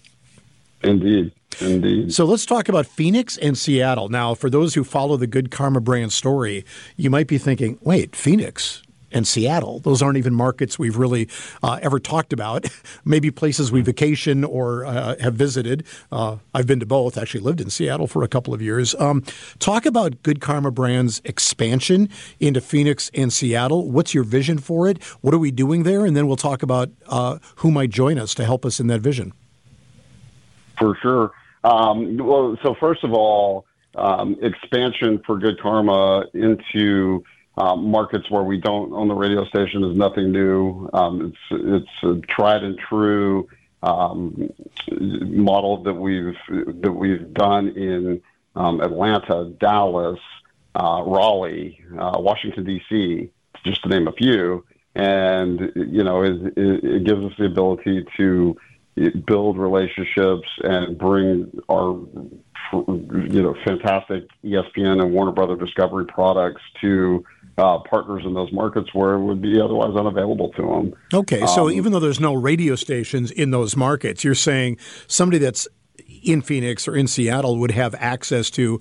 Indeed. 0.82 1.32
Indeed. 1.60 2.12
So 2.12 2.24
let's 2.24 2.44
talk 2.44 2.68
about 2.68 2.86
Phoenix 2.86 3.38
and 3.38 3.56
Seattle. 3.56 4.08
Now, 4.08 4.34
for 4.34 4.50
those 4.50 4.74
who 4.74 4.84
follow 4.84 5.16
the 5.16 5.26
Good 5.26 5.50
Karma 5.50 5.80
brand 5.80 6.12
story, 6.12 6.64
you 6.96 7.08
might 7.08 7.26
be 7.26 7.38
thinking, 7.38 7.78
wait, 7.80 8.14
Phoenix? 8.14 8.82
And 9.12 9.26
Seattle. 9.26 9.80
Those 9.80 10.02
aren't 10.02 10.18
even 10.18 10.34
markets 10.34 10.78
we've 10.78 10.96
really 10.96 11.28
uh, 11.62 11.78
ever 11.82 11.98
talked 11.98 12.32
about. 12.32 12.66
Maybe 13.04 13.30
places 13.30 13.70
we 13.70 13.82
vacation 13.82 14.44
or 14.44 14.84
uh, 14.84 15.16
have 15.20 15.34
visited. 15.34 15.84
Uh, 16.10 16.36
I've 16.54 16.66
been 16.66 16.80
to 16.80 16.86
both. 16.86 17.16
Actually, 17.16 17.40
lived 17.40 17.60
in 17.60 17.70
Seattle 17.70 18.06
for 18.06 18.22
a 18.22 18.28
couple 18.28 18.52
of 18.52 18.60
years. 18.60 18.94
Um, 18.96 19.22
talk 19.58 19.86
about 19.86 20.22
Good 20.22 20.40
Karma 20.40 20.70
Brands 20.70 21.20
expansion 21.24 22.08
into 22.40 22.60
Phoenix 22.60 23.10
and 23.14 23.32
Seattle. 23.32 23.90
What's 23.90 24.14
your 24.14 24.24
vision 24.24 24.58
for 24.58 24.88
it? 24.88 25.02
What 25.20 25.34
are 25.34 25.38
we 25.38 25.50
doing 25.50 25.84
there? 25.84 26.04
And 26.04 26.16
then 26.16 26.26
we'll 26.26 26.36
talk 26.36 26.62
about 26.62 26.90
uh, 27.06 27.38
who 27.56 27.70
might 27.70 27.90
join 27.90 28.18
us 28.18 28.34
to 28.34 28.44
help 28.44 28.64
us 28.64 28.80
in 28.80 28.86
that 28.88 29.00
vision. 29.00 29.32
For 30.78 30.96
sure. 31.00 31.32
Um, 31.64 32.18
well, 32.18 32.56
so 32.62 32.74
first 32.78 33.02
of 33.02 33.12
all, 33.12 33.66
um, 33.96 34.36
expansion 34.42 35.20
for 35.26 35.38
Good 35.38 35.60
Karma 35.60 36.26
into 36.34 37.24
markets 37.56 38.30
where 38.30 38.42
we 38.42 38.58
don't 38.58 38.92
own 38.92 39.08
the 39.08 39.14
radio 39.14 39.44
station 39.46 39.84
is 39.84 39.96
nothing 39.96 40.32
new. 40.32 40.88
Um, 40.92 41.32
it's 41.50 41.62
it's 41.64 42.02
a 42.02 42.26
tried 42.26 42.62
and 42.62 42.78
true 42.78 43.48
um, 43.82 44.52
model 44.90 45.82
that 45.84 45.94
we've 45.94 46.36
that 46.48 46.92
we've 46.92 47.32
done 47.32 47.68
in 47.68 48.22
um, 48.54 48.80
Atlanta, 48.80 49.52
Dallas, 49.58 50.18
uh, 50.74 51.02
Raleigh, 51.06 51.82
uh, 51.98 52.16
Washington 52.18 52.64
D.C., 52.64 53.30
just 53.64 53.82
to 53.82 53.88
name 53.88 54.08
a 54.08 54.12
few. 54.12 54.64
And 54.94 55.72
you 55.74 56.02
know, 56.02 56.22
it, 56.22 56.54
it, 56.56 56.84
it 56.84 57.04
gives 57.04 57.24
us 57.24 57.32
the 57.38 57.46
ability 57.46 58.06
to 58.16 58.56
build 59.26 59.58
relationships 59.58 60.48
and 60.64 60.96
bring 60.96 61.60
our 61.68 62.00
you 62.72 63.42
know 63.42 63.54
fantastic 63.64 64.24
ESPN 64.42 65.02
and 65.02 65.12
Warner 65.12 65.32
Brother 65.32 65.56
Discovery 65.56 66.06
products 66.06 66.62
to 66.80 67.24
uh, 67.58 67.78
partners 67.90 68.22
in 68.26 68.34
those 68.34 68.52
markets 68.52 68.92
where 68.92 69.14
it 69.14 69.24
would 69.24 69.40
be 69.40 69.60
otherwise 69.60 69.96
unavailable 69.96 70.50
to 70.52 70.62
them. 70.62 70.94
Okay, 71.12 71.46
so 71.46 71.66
um, 71.66 71.72
even 71.72 71.92
though 71.92 72.00
there's 72.00 72.20
no 72.20 72.34
radio 72.34 72.74
stations 72.74 73.30
in 73.30 73.50
those 73.50 73.76
markets, 73.76 74.24
you're 74.24 74.34
saying 74.34 74.78
somebody 75.06 75.38
that's 75.38 75.66
in 76.22 76.42
Phoenix 76.42 76.86
or 76.86 76.96
in 76.96 77.06
Seattle 77.06 77.58
would 77.58 77.70
have 77.70 77.94
access 77.94 78.50
to 78.50 78.80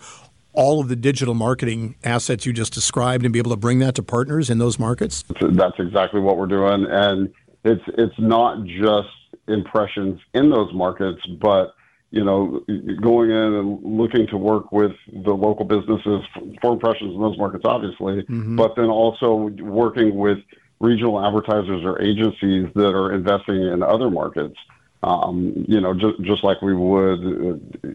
all 0.52 0.80
of 0.80 0.88
the 0.88 0.96
digital 0.96 1.34
marketing 1.34 1.96
assets 2.04 2.46
you 2.46 2.54
just 2.54 2.74
described 2.74 3.24
and 3.24 3.34
be 3.34 3.40
able 3.40 3.52
to 3.52 3.58
bring 3.58 3.80
that 3.80 3.96
to 3.96 4.04
partners 4.04 4.50
in 4.50 4.58
those 4.58 4.80
markets? 4.80 5.24
That's 5.42 5.80
exactly 5.80 6.22
what 6.22 6.38
we're 6.38 6.48
doing, 6.48 6.86
and 6.90 7.34
it's 7.64 7.84
it's 7.98 8.16
not 8.18 8.66
just 8.66 9.10
impressions 9.48 10.20
in 10.34 10.50
those 10.50 10.74
markets, 10.74 11.22
but 11.40 11.75
you 12.16 12.24
know, 12.24 12.64
going 13.02 13.30
in 13.30 13.36
and 13.36 13.84
looking 13.84 14.26
to 14.28 14.38
work 14.38 14.72
with 14.72 14.94
the 15.12 15.34
local 15.34 15.66
businesses 15.66 16.22
for 16.62 16.72
impressions 16.72 17.14
in 17.14 17.20
those 17.20 17.38
markets, 17.38 17.66
obviously, 17.66 18.24
mm-hmm. 18.24 18.56
but 18.56 18.74
then 18.78 18.86
also 18.86 19.50
working 19.60 20.16
with 20.16 20.38
regional 20.80 21.24
advertisers 21.24 21.84
or 21.84 22.02
agencies 22.02 22.68
that 22.74 22.96
are 22.96 23.14
investing 23.14 23.62
in 23.62 23.84
other 23.84 24.10
markets 24.10 24.56
um, 25.06 25.66
you 25.68 25.80
know, 25.80 25.94
just, 25.94 26.20
just 26.22 26.44
like 26.44 26.64
we 26.64 26.74
would 26.74 27.20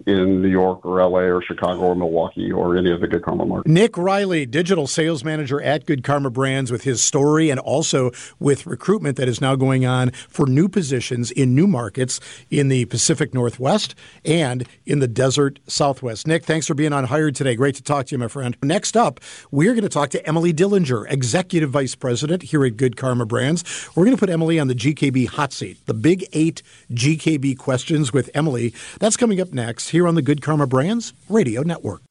in 0.07 0.43
New 0.43 0.49
York 0.49 0.87
or 0.87 1.05
LA 1.05 1.23
or 1.23 1.43
Chicago 1.43 1.81
or 1.81 1.97
Milwaukee 1.97 2.53
or 2.53 2.77
any 2.77 2.93
of 2.93 3.01
the 3.01 3.09
Good 3.09 3.25
Karma 3.25 3.45
markets. 3.45 3.69
Nick 3.69 3.99
Riley, 3.99 4.47
digital 4.47 4.87
sales 4.87 5.25
manager 5.25 5.61
at 5.61 5.87
Good 5.87 6.05
Karma 6.05 6.31
Brands, 6.31 6.71
with 6.71 6.85
his 6.85 7.03
story 7.03 7.51
and 7.51 7.59
also 7.59 8.13
with 8.39 8.65
recruitment 8.65 9.17
that 9.17 9.27
is 9.27 9.41
now 9.41 9.57
going 9.57 9.85
on 9.85 10.13
for 10.13 10.47
new 10.47 10.69
positions 10.69 11.33
in 11.33 11.53
new 11.53 11.67
markets 11.67 12.21
in 12.49 12.69
the 12.69 12.85
Pacific 12.85 13.35
Northwest 13.35 13.97
and 14.25 14.69
in 14.87 15.01
the 15.01 15.09
desert 15.09 15.59
Southwest. 15.67 16.29
Nick, 16.29 16.45
thanks 16.45 16.69
for 16.69 16.75
being 16.75 16.93
on 16.93 17.07
Hired 17.07 17.35
today. 17.35 17.57
Great 17.57 17.75
to 17.75 17.83
talk 17.83 18.07
to 18.07 18.15
you, 18.15 18.19
my 18.21 18.29
friend. 18.29 18.57
Next 18.63 18.97
up, 18.97 19.19
we're 19.51 19.73
going 19.73 19.83
to 19.83 19.89
talk 19.89 20.11
to 20.11 20.25
Emily 20.29 20.53
Dillinger, 20.53 21.11
Executive 21.11 21.71
Vice 21.71 21.97
President 21.97 22.45
here 22.45 22.65
at 22.65 22.77
Good 22.77 22.97
Karma 22.97 23.27
Brands. 23.27 23.65
We're 23.97 24.05
going 24.05 24.17
to 24.17 24.21
put 24.21 24.31
Emily 24.31 24.61
on 24.61 24.69
the 24.69 24.77
GKB 24.77 25.27
hot 25.27 25.53
seat, 25.53 25.85
the 25.87 25.95
Big 25.95 26.25
Eight 26.33 26.63
GKB 27.01 27.57
questions 27.57 28.13
with 28.13 28.29
Emily. 28.35 28.75
That's 28.99 29.17
coming 29.17 29.41
up 29.41 29.55
next 29.55 29.89
here 29.89 30.07
on 30.07 30.17
the 30.17 30.23
Good 30.23 30.43
Karma 30.43 30.67
Brands 30.67 31.15
Radio 31.31 31.63
Network. 31.63 32.03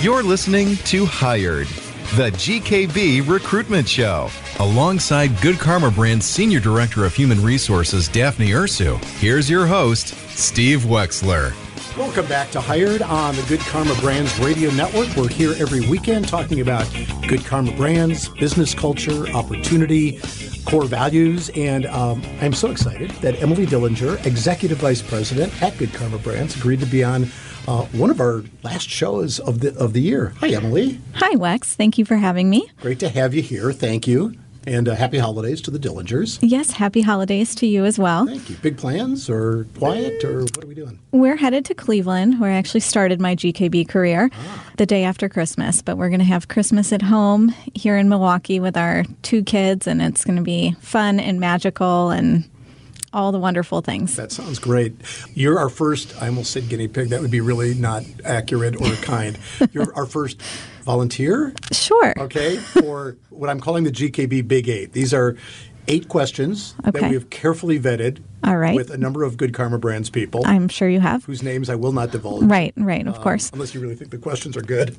You're 0.00 0.22
listening 0.22 0.76
to 0.76 1.04
Hired, 1.04 1.66
the 2.16 2.30
GKB 2.30 3.28
recruitment 3.28 3.86
show. 3.86 4.30
Alongside 4.58 5.38
Good 5.42 5.58
Karma 5.58 5.90
Brand's 5.90 6.24
Senior 6.24 6.60
Director 6.60 7.04
of 7.04 7.14
Human 7.14 7.42
Resources, 7.42 8.08
Daphne 8.08 8.50
Ursau, 8.52 8.96
here's 9.18 9.50
your 9.50 9.66
host, 9.66 10.14
Steve 10.30 10.80
Wexler. 10.82 11.52
Welcome 11.98 12.26
back 12.26 12.50
to 12.52 12.60
Hired 12.60 13.02
on 13.02 13.34
the 13.34 13.42
Good 13.42 13.60
Karma 13.60 13.94
Brands 13.96 14.38
Radio 14.38 14.70
Network. 14.70 15.14
We're 15.14 15.28
here 15.28 15.52
every 15.58 15.86
weekend 15.90 16.28
talking 16.28 16.60
about 16.60 16.88
Good 17.26 17.44
Karma 17.44 17.72
Brands, 17.72 18.28
business 18.30 18.72
culture, 18.72 19.28
opportunity, 19.30 20.20
core 20.68 20.84
values. 20.84 21.50
And 21.50 21.86
um, 21.86 22.22
I'm 22.40 22.52
so 22.52 22.70
excited 22.70 23.10
that 23.22 23.40
Emily 23.42 23.66
Dillinger, 23.66 24.24
Executive 24.26 24.78
Vice 24.78 25.02
President 25.02 25.62
at 25.62 25.76
Good 25.78 25.92
Karma 25.94 26.18
Brands, 26.18 26.56
agreed 26.56 26.80
to 26.80 26.86
be 26.86 27.02
on 27.02 27.24
uh, 27.66 27.84
one 27.86 28.10
of 28.10 28.20
our 28.20 28.42
last 28.62 28.88
shows 28.88 29.40
of 29.40 29.60
the 29.60 29.76
of 29.78 29.92
the 29.92 30.00
year. 30.00 30.32
Hi, 30.40 30.48
Emily. 30.48 31.00
Hi, 31.14 31.34
Wex. 31.34 31.74
Thank 31.74 31.98
you 31.98 32.04
for 32.04 32.16
having 32.16 32.48
me. 32.48 32.70
Great 32.80 32.98
to 33.00 33.08
have 33.08 33.34
you 33.34 33.42
here. 33.42 33.72
Thank 33.72 34.06
you. 34.06 34.34
And 34.66 34.88
uh, 34.88 34.94
happy 34.94 35.18
holidays 35.18 35.60
to 35.62 35.70
the 35.70 35.78
Dillingers. 35.78 36.38
Yes, 36.42 36.70
happy 36.70 37.00
holidays 37.00 37.54
to 37.56 37.66
you 37.66 37.84
as 37.84 37.98
well. 37.98 38.26
Thank 38.26 38.50
you. 38.50 38.56
Big 38.56 38.76
plans 38.76 39.30
or 39.30 39.66
quiet 39.78 40.22
or 40.24 40.42
what 40.42 40.64
are 40.64 40.66
we 40.66 40.74
doing? 40.74 40.98
We're 41.10 41.36
headed 41.36 41.64
to 41.66 41.74
Cleveland, 41.74 42.40
where 42.40 42.50
I 42.50 42.56
actually 42.56 42.80
started 42.80 43.20
my 43.20 43.34
GKB 43.34 43.88
career 43.88 44.30
ah. 44.32 44.64
the 44.76 44.86
day 44.86 45.04
after 45.04 45.28
Christmas. 45.28 45.80
But 45.80 45.96
we're 45.96 46.10
going 46.10 46.18
to 46.20 46.26
have 46.26 46.48
Christmas 46.48 46.92
at 46.92 47.02
home 47.02 47.54
here 47.74 47.96
in 47.96 48.08
Milwaukee 48.08 48.60
with 48.60 48.76
our 48.76 49.04
two 49.22 49.42
kids, 49.42 49.86
and 49.86 50.02
it's 50.02 50.24
going 50.24 50.36
to 50.36 50.42
be 50.42 50.76
fun 50.80 51.18
and 51.20 51.40
magical 51.40 52.10
and 52.10 52.48
all 53.12 53.32
the 53.32 53.38
wonderful 53.38 53.80
things. 53.80 54.16
That 54.16 54.32
sounds 54.32 54.58
great. 54.58 54.94
You're 55.34 55.58
our 55.58 55.68
first, 55.68 56.20
I 56.20 56.26
almost 56.28 56.50
said 56.50 56.68
guinea 56.68 56.88
pig. 56.88 57.08
That 57.08 57.20
would 57.20 57.30
be 57.30 57.40
really 57.40 57.74
not 57.74 58.04
accurate 58.24 58.80
or 58.80 58.90
kind. 59.02 59.38
You're 59.72 59.94
our 59.94 60.06
first 60.06 60.40
volunteer. 60.82 61.52
Sure. 61.72 62.14
Okay. 62.18 62.56
For 62.56 63.16
what 63.30 63.50
I'm 63.50 63.60
calling 63.60 63.84
the 63.84 63.92
GKB 63.92 64.46
Big 64.48 64.68
Eight. 64.68 64.92
These 64.92 65.12
are 65.14 65.36
eight 65.88 66.08
questions 66.08 66.74
okay. 66.86 67.00
that 67.00 67.08
we 67.08 67.14
have 67.14 67.30
carefully 67.30 67.80
vetted 67.80 68.22
all 68.44 68.56
right. 68.56 68.74
with 68.74 68.90
a 68.90 68.98
number 68.98 69.24
of 69.24 69.36
good 69.36 69.52
Karma 69.52 69.78
Brands 69.78 70.10
people. 70.10 70.42
I'm 70.46 70.68
sure 70.68 70.88
you 70.88 71.00
have. 71.00 71.24
Whose 71.24 71.42
names 71.42 71.68
I 71.68 71.74
will 71.74 71.92
not 71.92 72.12
divulge. 72.12 72.44
Right, 72.44 72.72
right, 72.76 73.06
of 73.06 73.16
um, 73.16 73.22
course. 73.22 73.50
Unless 73.52 73.74
you 73.74 73.80
really 73.80 73.96
think 73.96 74.10
the 74.10 74.18
questions 74.18 74.56
are 74.56 74.62
good. 74.62 74.90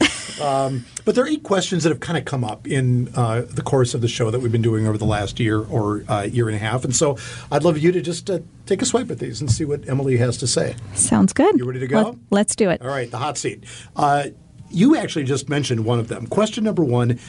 um, 0.42 0.86
but 1.06 1.16
there 1.16 1.24
are 1.24 1.28
eight 1.28 1.44
questions 1.44 1.84
that 1.84 1.90
have 1.90 2.02
kind 2.02 2.18
of 2.18 2.26
come 2.26 2.44
up 2.44 2.68
in 2.68 3.10
uh, 3.16 3.44
the 3.48 3.62
course 3.62 3.94
of 3.94 4.02
the 4.02 4.08
show 4.08 4.30
that 4.32 4.40
we've 4.40 4.52
been 4.52 4.62
doing 4.62 4.88
over 4.88 4.98
the 4.98 5.06
last 5.06 5.40
year 5.40 5.64
or 5.66 6.04
uh, 6.10 6.24
year 6.24 6.50
and 6.50 6.56
a 6.56 6.60
half. 6.60 6.84
And 6.84 6.96
so 6.96 7.18
I'd 7.52 7.64
love 7.64 7.78
you 7.78 7.92
to 7.92 8.02
just 8.02 8.30
uh, 8.30 8.40
take 8.66 8.82
a 8.82 8.86
swipe 8.86 9.10
at 9.10 9.20
these 9.20 9.40
and 9.40 9.50
see 9.50 9.66
what 9.66 9.88
Emily 9.88 10.18
has 10.18 10.38
to 10.38 10.48
say. 10.48 10.76
Sounds 10.94 11.32
good. 11.32 11.58
You 11.58 11.66
ready 11.66 11.80
to 11.80 11.88
go? 11.88 12.18
Let, 12.30 12.48
us 12.48 12.56
do 12.56 12.70
it. 12.70 12.82
All 12.82 12.88
right, 12.88 13.10
the 13.10 13.18
hot 13.18 13.38
seat. 13.38 13.64
Uh, 13.96 14.28
you 14.72 14.96
actually 14.96 15.24
just 15.26 15.50
mentioned 15.50 15.86
one 15.86 16.00
of 16.00 16.08
them. 16.08 16.28
Question 16.28 16.64
number 16.64 16.84
one 16.84 17.20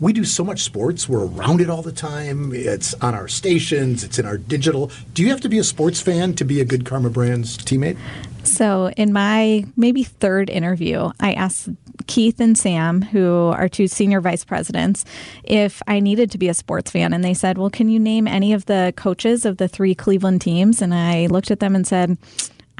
we 0.00 0.12
do 0.12 0.24
so 0.24 0.44
much 0.44 0.62
sports. 0.62 1.08
We're 1.08 1.26
around 1.26 1.60
it 1.60 1.68
all 1.68 1.82
the 1.82 1.92
time. 1.92 2.52
It's 2.54 2.94
on 2.94 3.14
our 3.14 3.28
stations, 3.28 4.04
it's 4.04 4.18
in 4.18 4.26
our 4.26 4.38
digital. 4.38 4.90
Do 5.14 5.22
you 5.22 5.30
have 5.30 5.40
to 5.42 5.48
be 5.48 5.58
a 5.58 5.64
sports 5.64 6.00
fan 6.00 6.34
to 6.34 6.44
be 6.44 6.60
a 6.60 6.64
good 6.64 6.84
Karma 6.84 7.10
Brands 7.10 7.58
teammate? 7.58 7.96
So, 8.44 8.90
in 8.96 9.12
my 9.12 9.66
maybe 9.76 10.04
third 10.04 10.48
interview, 10.48 11.10
I 11.20 11.32
asked 11.32 11.68
Keith 12.06 12.40
and 12.40 12.56
Sam, 12.56 13.02
who 13.02 13.52
are 13.54 13.68
two 13.68 13.88
senior 13.88 14.20
vice 14.20 14.44
presidents, 14.44 15.04
if 15.44 15.82
I 15.86 16.00
needed 16.00 16.30
to 16.30 16.38
be 16.38 16.48
a 16.48 16.54
sports 16.54 16.90
fan. 16.90 17.12
And 17.12 17.22
they 17.22 17.34
said, 17.34 17.58
Well, 17.58 17.70
can 17.70 17.88
you 17.88 17.98
name 17.98 18.26
any 18.26 18.52
of 18.52 18.66
the 18.66 18.94
coaches 18.96 19.44
of 19.44 19.58
the 19.58 19.68
three 19.68 19.94
Cleveland 19.94 20.40
teams? 20.40 20.80
And 20.80 20.94
I 20.94 21.26
looked 21.26 21.50
at 21.50 21.60
them 21.60 21.74
and 21.74 21.86
said, 21.86 22.16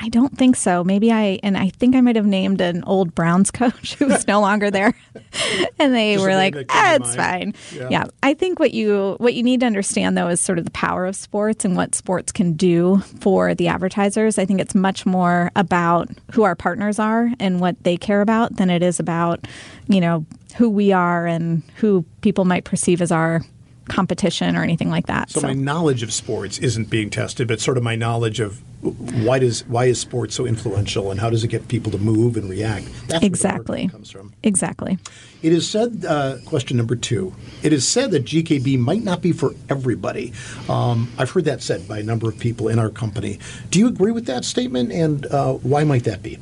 I 0.00 0.09
don't 0.09 0.37
think 0.38 0.55
so. 0.55 0.85
Maybe 0.85 1.11
I 1.11 1.40
and 1.43 1.57
I 1.57 1.71
think 1.71 1.97
I 1.97 2.00
might 2.00 2.14
have 2.14 2.25
named 2.26 2.61
an 2.61 2.85
old 2.85 3.14
Browns 3.14 3.50
coach 3.52 3.95
who's 3.95 4.26
no 4.28 4.40
longer 4.40 4.71
there, 4.71 4.95
and 5.78 5.95
they 5.95 6.14
Just 6.14 6.25
were 6.25 6.35
like, 6.35 6.55
ah, 6.69 6.95
"It's 6.95 7.17
fine." 7.17 7.55
Yeah. 7.75 7.88
Yeah. 7.90 8.05
I 8.23 8.35
think 8.35 8.61
what 8.61 8.73
you 8.73 9.17
what 9.19 9.35
you 9.35 9.43
need 9.43 9.61
to 9.61 9.67
understand 9.67 10.17
though 10.17 10.28
is 10.28 10.40
sort 10.40 10.59
of 10.59 10.64
the 10.64 10.71
power 10.71 11.05
of 11.05 11.17
sports 11.17 11.64
and 11.64 11.76
what 11.76 11.95
sports 11.95 12.31
can 12.31 12.52
do 12.52 12.99
for 13.21 13.55
the 13.55 13.69
advertisers. 13.69 14.38
I 14.38 14.45
think 14.45 14.61
it's 14.61 14.75
much 14.75 15.05
more 15.05 15.50
about 15.57 16.09
who 16.33 16.45
our 16.45 16.55
partners 16.55 16.99
are 16.99 17.31
and 17.40 17.61
what 17.61 17.83
they 17.83 17.97
care 17.97 18.21
about 18.21 18.57
than 18.57 18.71
it 18.71 18.83
is 18.83 19.00
about 19.00 19.47
you 19.88 20.00
know 20.00 20.25
who 20.57 20.71
we 20.71 20.93
are 20.93 21.26
and 21.26 21.62
who 21.76 22.05
people 22.21 22.45
might 22.45 22.64
perceive 22.64 23.02
as 23.02 23.11
our 23.12 23.43
competition 23.88 24.57
or 24.57 24.62
anything 24.62 24.90
like 24.90 25.07
that. 25.07 25.30
So, 25.30 25.40
my 25.40 25.54
knowledge 25.54 26.02
of 26.02 26.12
sports 26.12 26.59
isn't 26.59 26.90
being 26.90 27.11
tested, 27.11 27.49
but 27.49 27.61
sort 27.61 27.76
of 27.76 27.83
my 27.83 27.97
knowledge 27.97 28.40
of 28.40 28.62
why 28.80 29.40
does 29.40 29.66
why 29.66 29.87
is 29.87 29.99
sports 30.00 30.37
so 30.37 30.47
influential 30.47 31.11
and 31.11 31.18
how 31.18 31.30
does 31.30 31.42
it 31.42 31.49
get 31.49 31.66
people 31.66 31.90
to 31.90 31.99
move 31.99 32.37
and 32.37 32.49
react? 32.49 32.87
That's 33.09 33.25
exactly 33.25 33.88
comes 33.88 34.11
from. 34.11 34.33
exactly. 34.42 34.99
It 35.42 35.52
is 35.52 35.68
said, 35.68 36.04
uh, 36.07 36.38
question 36.45 36.76
number 36.76 36.97
two, 36.97 37.35
it 37.62 37.73
is 37.73 37.87
said 37.87 38.11
that 38.12 38.25
GKB 38.25 38.78
might 38.78 39.04
not 39.04 39.23
be 39.23 39.33
for 39.33 39.54
everybody. 39.68 40.33
Um, 40.68 41.11
I've 41.18 41.30
heard 41.30 41.45
that 41.45 41.62
said 41.62 41.87
by 41.88 41.99
a 41.99 42.02
number 42.02 42.28
of 42.28 42.38
people 42.38 42.68
in 42.68 42.78
our 42.78 42.90
company. 42.90 43.38
Do 43.71 43.78
you 43.78 43.88
agree 43.88 44.12
with 44.12 44.26
that 44.26 44.45
statement, 44.45 44.92
and 44.92 45.26
uh, 45.26 45.54
why 45.54 45.85
might 45.85 46.04
that 46.04 46.23
be? 46.23 46.38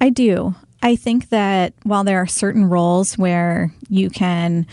I 0.00 0.10
do. 0.10 0.54
I 0.84 0.96
think 0.96 1.30
that 1.30 1.72
while 1.82 2.04
there 2.04 2.18
are 2.18 2.26
certain 2.26 2.66
roles 2.66 3.16
where 3.16 3.72
you 3.88 4.10
can 4.10 4.66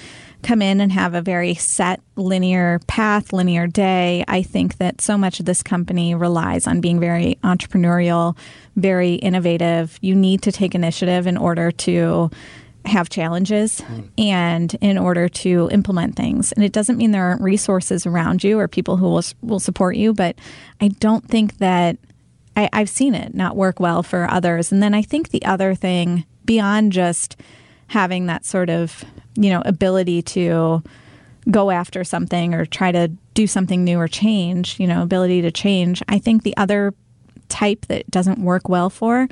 come 0.43 0.61
in 0.61 0.81
and 0.81 0.91
have 0.91 1.13
a 1.13 1.21
very 1.21 1.53
set 1.53 2.01
linear 2.17 2.79
path, 2.87 3.31
linear 3.31 3.65
day, 3.65 4.25
I 4.27 4.43
think 4.43 4.77
that 4.77 4.99
so 4.99 5.17
much 5.17 5.39
of 5.39 5.45
this 5.45 5.63
company 5.63 6.13
relies 6.13 6.67
on 6.67 6.81
being 6.81 6.99
very 6.99 7.37
entrepreneurial, 7.45 8.35
very 8.75 9.13
innovative. 9.15 9.97
You 10.01 10.13
need 10.13 10.41
to 10.41 10.51
take 10.51 10.75
initiative 10.75 11.27
in 11.27 11.37
order 11.37 11.71
to 11.71 12.29
have 12.83 13.07
challenges 13.07 13.79
hmm. 13.79 14.01
and 14.17 14.73
in 14.81 14.97
order 14.97 15.29
to 15.29 15.69
implement 15.71 16.17
things. 16.17 16.51
And 16.51 16.65
it 16.65 16.73
doesn't 16.73 16.97
mean 16.97 17.11
there 17.11 17.23
aren't 17.23 17.41
resources 17.41 18.05
around 18.05 18.43
you 18.43 18.59
or 18.59 18.67
people 18.67 18.97
who 18.97 19.05
will, 19.05 19.23
will 19.41 19.59
support 19.61 19.95
you, 19.95 20.13
but 20.13 20.35
I 20.81 20.89
don't 20.89 21.25
think 21.25 21.59
that 21.59 21.97
I, 22.55 22.69
I've 22.73 22.89
seen 22.89 23.15
it 23.15 23.33
not 23.33 23.55
work 23.55 23.79
well 23.79 24.03
for 24.03 24.29
others. 24.29 24.71
And 24.71 24.81
then 24.81 24.93
I 24.93 25.01
think 25.01 25.29
the 25.29 25.43
other 25.45 25.75
thing 25.75 26.25
beyond 26.45 26.91
just 26.91 27.37
having 27.87 28.25
that 28.25 28.45
sort 28.45 28.69
of, 28.69 29.03
you 29.35 29.49
know, 29.49 29.61
ability 29.65 30.21
to 30.21 30.83
go 31.49 31.71
after 31.71 32.03
something 32.03 32.53
or 32.53 32.65
try 32.65 32.91
to 32.91 33.07
do 33.33 33.47
something 33.47 33.83
new 33.83 33.97
or 33.97 34.07
change, 34.07 34.79
you 34.79 34.87
know, 34.87 35.01
ability 35.01 35.41
to 35.41 35.51
change, 35.51 36.03
I 36.07 36.19
think 36.19 36.43
the 36.43 36.55
other 36.57 36.93
type 37.49 37.85
that 37.87 38.09
doesn't 38.09 38.39
work 38.39 38.69
well 38.69 38.89
for 38.89 39.27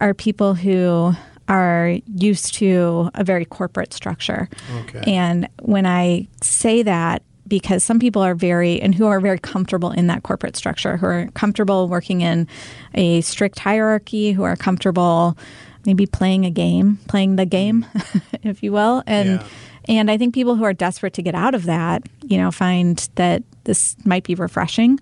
are 0.00 0.14
people 0.14 0.54
who 0.54 1.14
are 1.48 1.96
used 2.06 2.54
to 2.54 3.10
a 3.14 3.24
very 3.24 3.44
corporate 3.44 3.92
structure. 3.92 4.48
Okay. 4.80 5.12
And 5.12 5.48
when 5.62 5.86
I 5.86 6.28
say 6.42 6.82
that, 6.82 7.22
because 7.48 7.84
some 7.84 7.98
people 7.98 8.22
are 8.22 8.34
very 8.34 8.80
and 8.80 8.94
who 8.94 9.06
are 9.06 9.20
very 9.20 9.38
comfortable 9.38 9.90
in 9.90 10.06
that 10.08 10.22
corporate 10.22 10.56
structure, 10.56 10.96
who 10.96 11.06
are 11.06 11.28
comfortable 11.34 11.88
working 11.88 12.20
in 12.20 12.48
a 12.94 13.20
strict 13.20 13.58
hierarchy, 13.58 14.32
who 14.32 14.42
are 14.42 14.56
comfortable 14.56 15.36
maybe 15.84 16.04
playing 16.06 16.44
a 16.44 16.50
game, 16.50 16.98
playing 17.06 17.36
the 17.36 17.46
game, 17.46 17.86
if 18.42 18.62
you 18.62 18.72
will. 18.72 19.02
And 19.06 19.28
Yeah. 19.28 19.46
and 19.88 20.10
I 20.10 20.18
think 20.18 20.34
people 20.34 20.56
who 20.56 20.64
are 20.64 20.72
desperate 20.72 21.12
to 21.14 21.22
get 21.22 21.34
out 21.36 21.54
of 21.54 21.64
that, 21.66 22.02
you 22.24 22.38
know, 22.38 22.50
find 22.50 23.08
that 23.14 23.42
this 23.64 23.94
might 24.04 24.24
be 24.24 24.34
refreshing. 24.34 24.98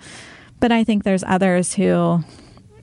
But 0.60 0.72
I 0.72 0.84
think 0.84 1.04
there's 1.04 1.24
others 1.26 1.72
who, 1.74 2.20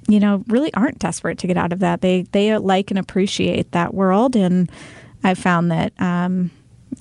you 0.08 0.20
know, 0.20 0.44
really 0.48 0.74
aren't 0.74 0.98
desperate 1.00 1.38
to 1.39 1.48
get 1.48 1.58
out 1.58 1.72
of 1.72 1.80
that. 1.80 2.01
They 2.01 2.24
they 2.32 2.58
like 2.58 2.89
and 2.91 2.98
appreciate 3.00 3.72
that 3.72 3.94
world, 3.94 4.36
and 4.36 4.70
I've 5.24 5.38
found 5.38 5.70
that, 5.72 5.94
um, 6.01 6.50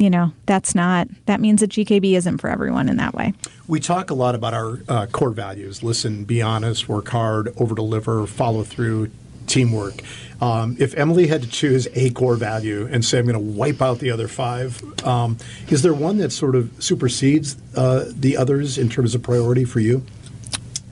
you 0.00 0.08
know, 0.08 0.32
that's 0.46 0.74
not 0.74 1.08
that 1.26 1.40
means 1.40 1.60
that 1.60 1.70
GKB 1.70 2.16
isn't 2.16 2.38
for 2.38 2.48
everyone 2.48 2.88
in 2.88 2.96
that 2.96 3.14
way. 3.14 3.34
We 3.68 3.80
talk 3.80 4.10
a 4.10 4.14
lot 4.14 4.34
about 4.34 4.54
our 4.54 4.80
uh, 4.88 5.06
core 5.06 5.30
values 5.30 5.82
listen, 5.82 6.24
be 6.24 6.40
honest, 6.40 6.88
work 6.88 7.08
hard, 7.08 7.52
over 7.58 7.74
deliver, 7.74 8.26
follow 8.26 8.64
through, 8.64 9.10
teamwork. 9.46 10.02
Um, 10.40 10.76
if 10.78 10.94
Emily 10.94 11.26
had 11.26 11.42
to 11.42 11.48
choose 11.48 11.86
a 11.94 12.10
core 12.10 12.36
value 12.36 12.88
and 12.90 13.04
say, 13.04 13.18
I'm 13.18 13.26
going 13.26 13.34
to 13.34 13.38
wipe 13.58 13.82
out 13.82 13.98
the 13.98 14.10
other 14.10 14.26
five, 14.26 14.82
um, 15.04 15.36
is 15.68 15.82
there 15.82 15.92
one 15.92 16.16
that 16.18 16.32
sort 16.32 16.54
of 16.54 16.70
supersedes 16.82 17.56
uh, 17.76 18.06
the 18.08 18.38
others 18.38 18.78
in 18.78 18.88
terms 18.88 19.14
of 19.14 19.22
priority 19.22 19.66
for 19.66 19.80
you? 19.80 20.02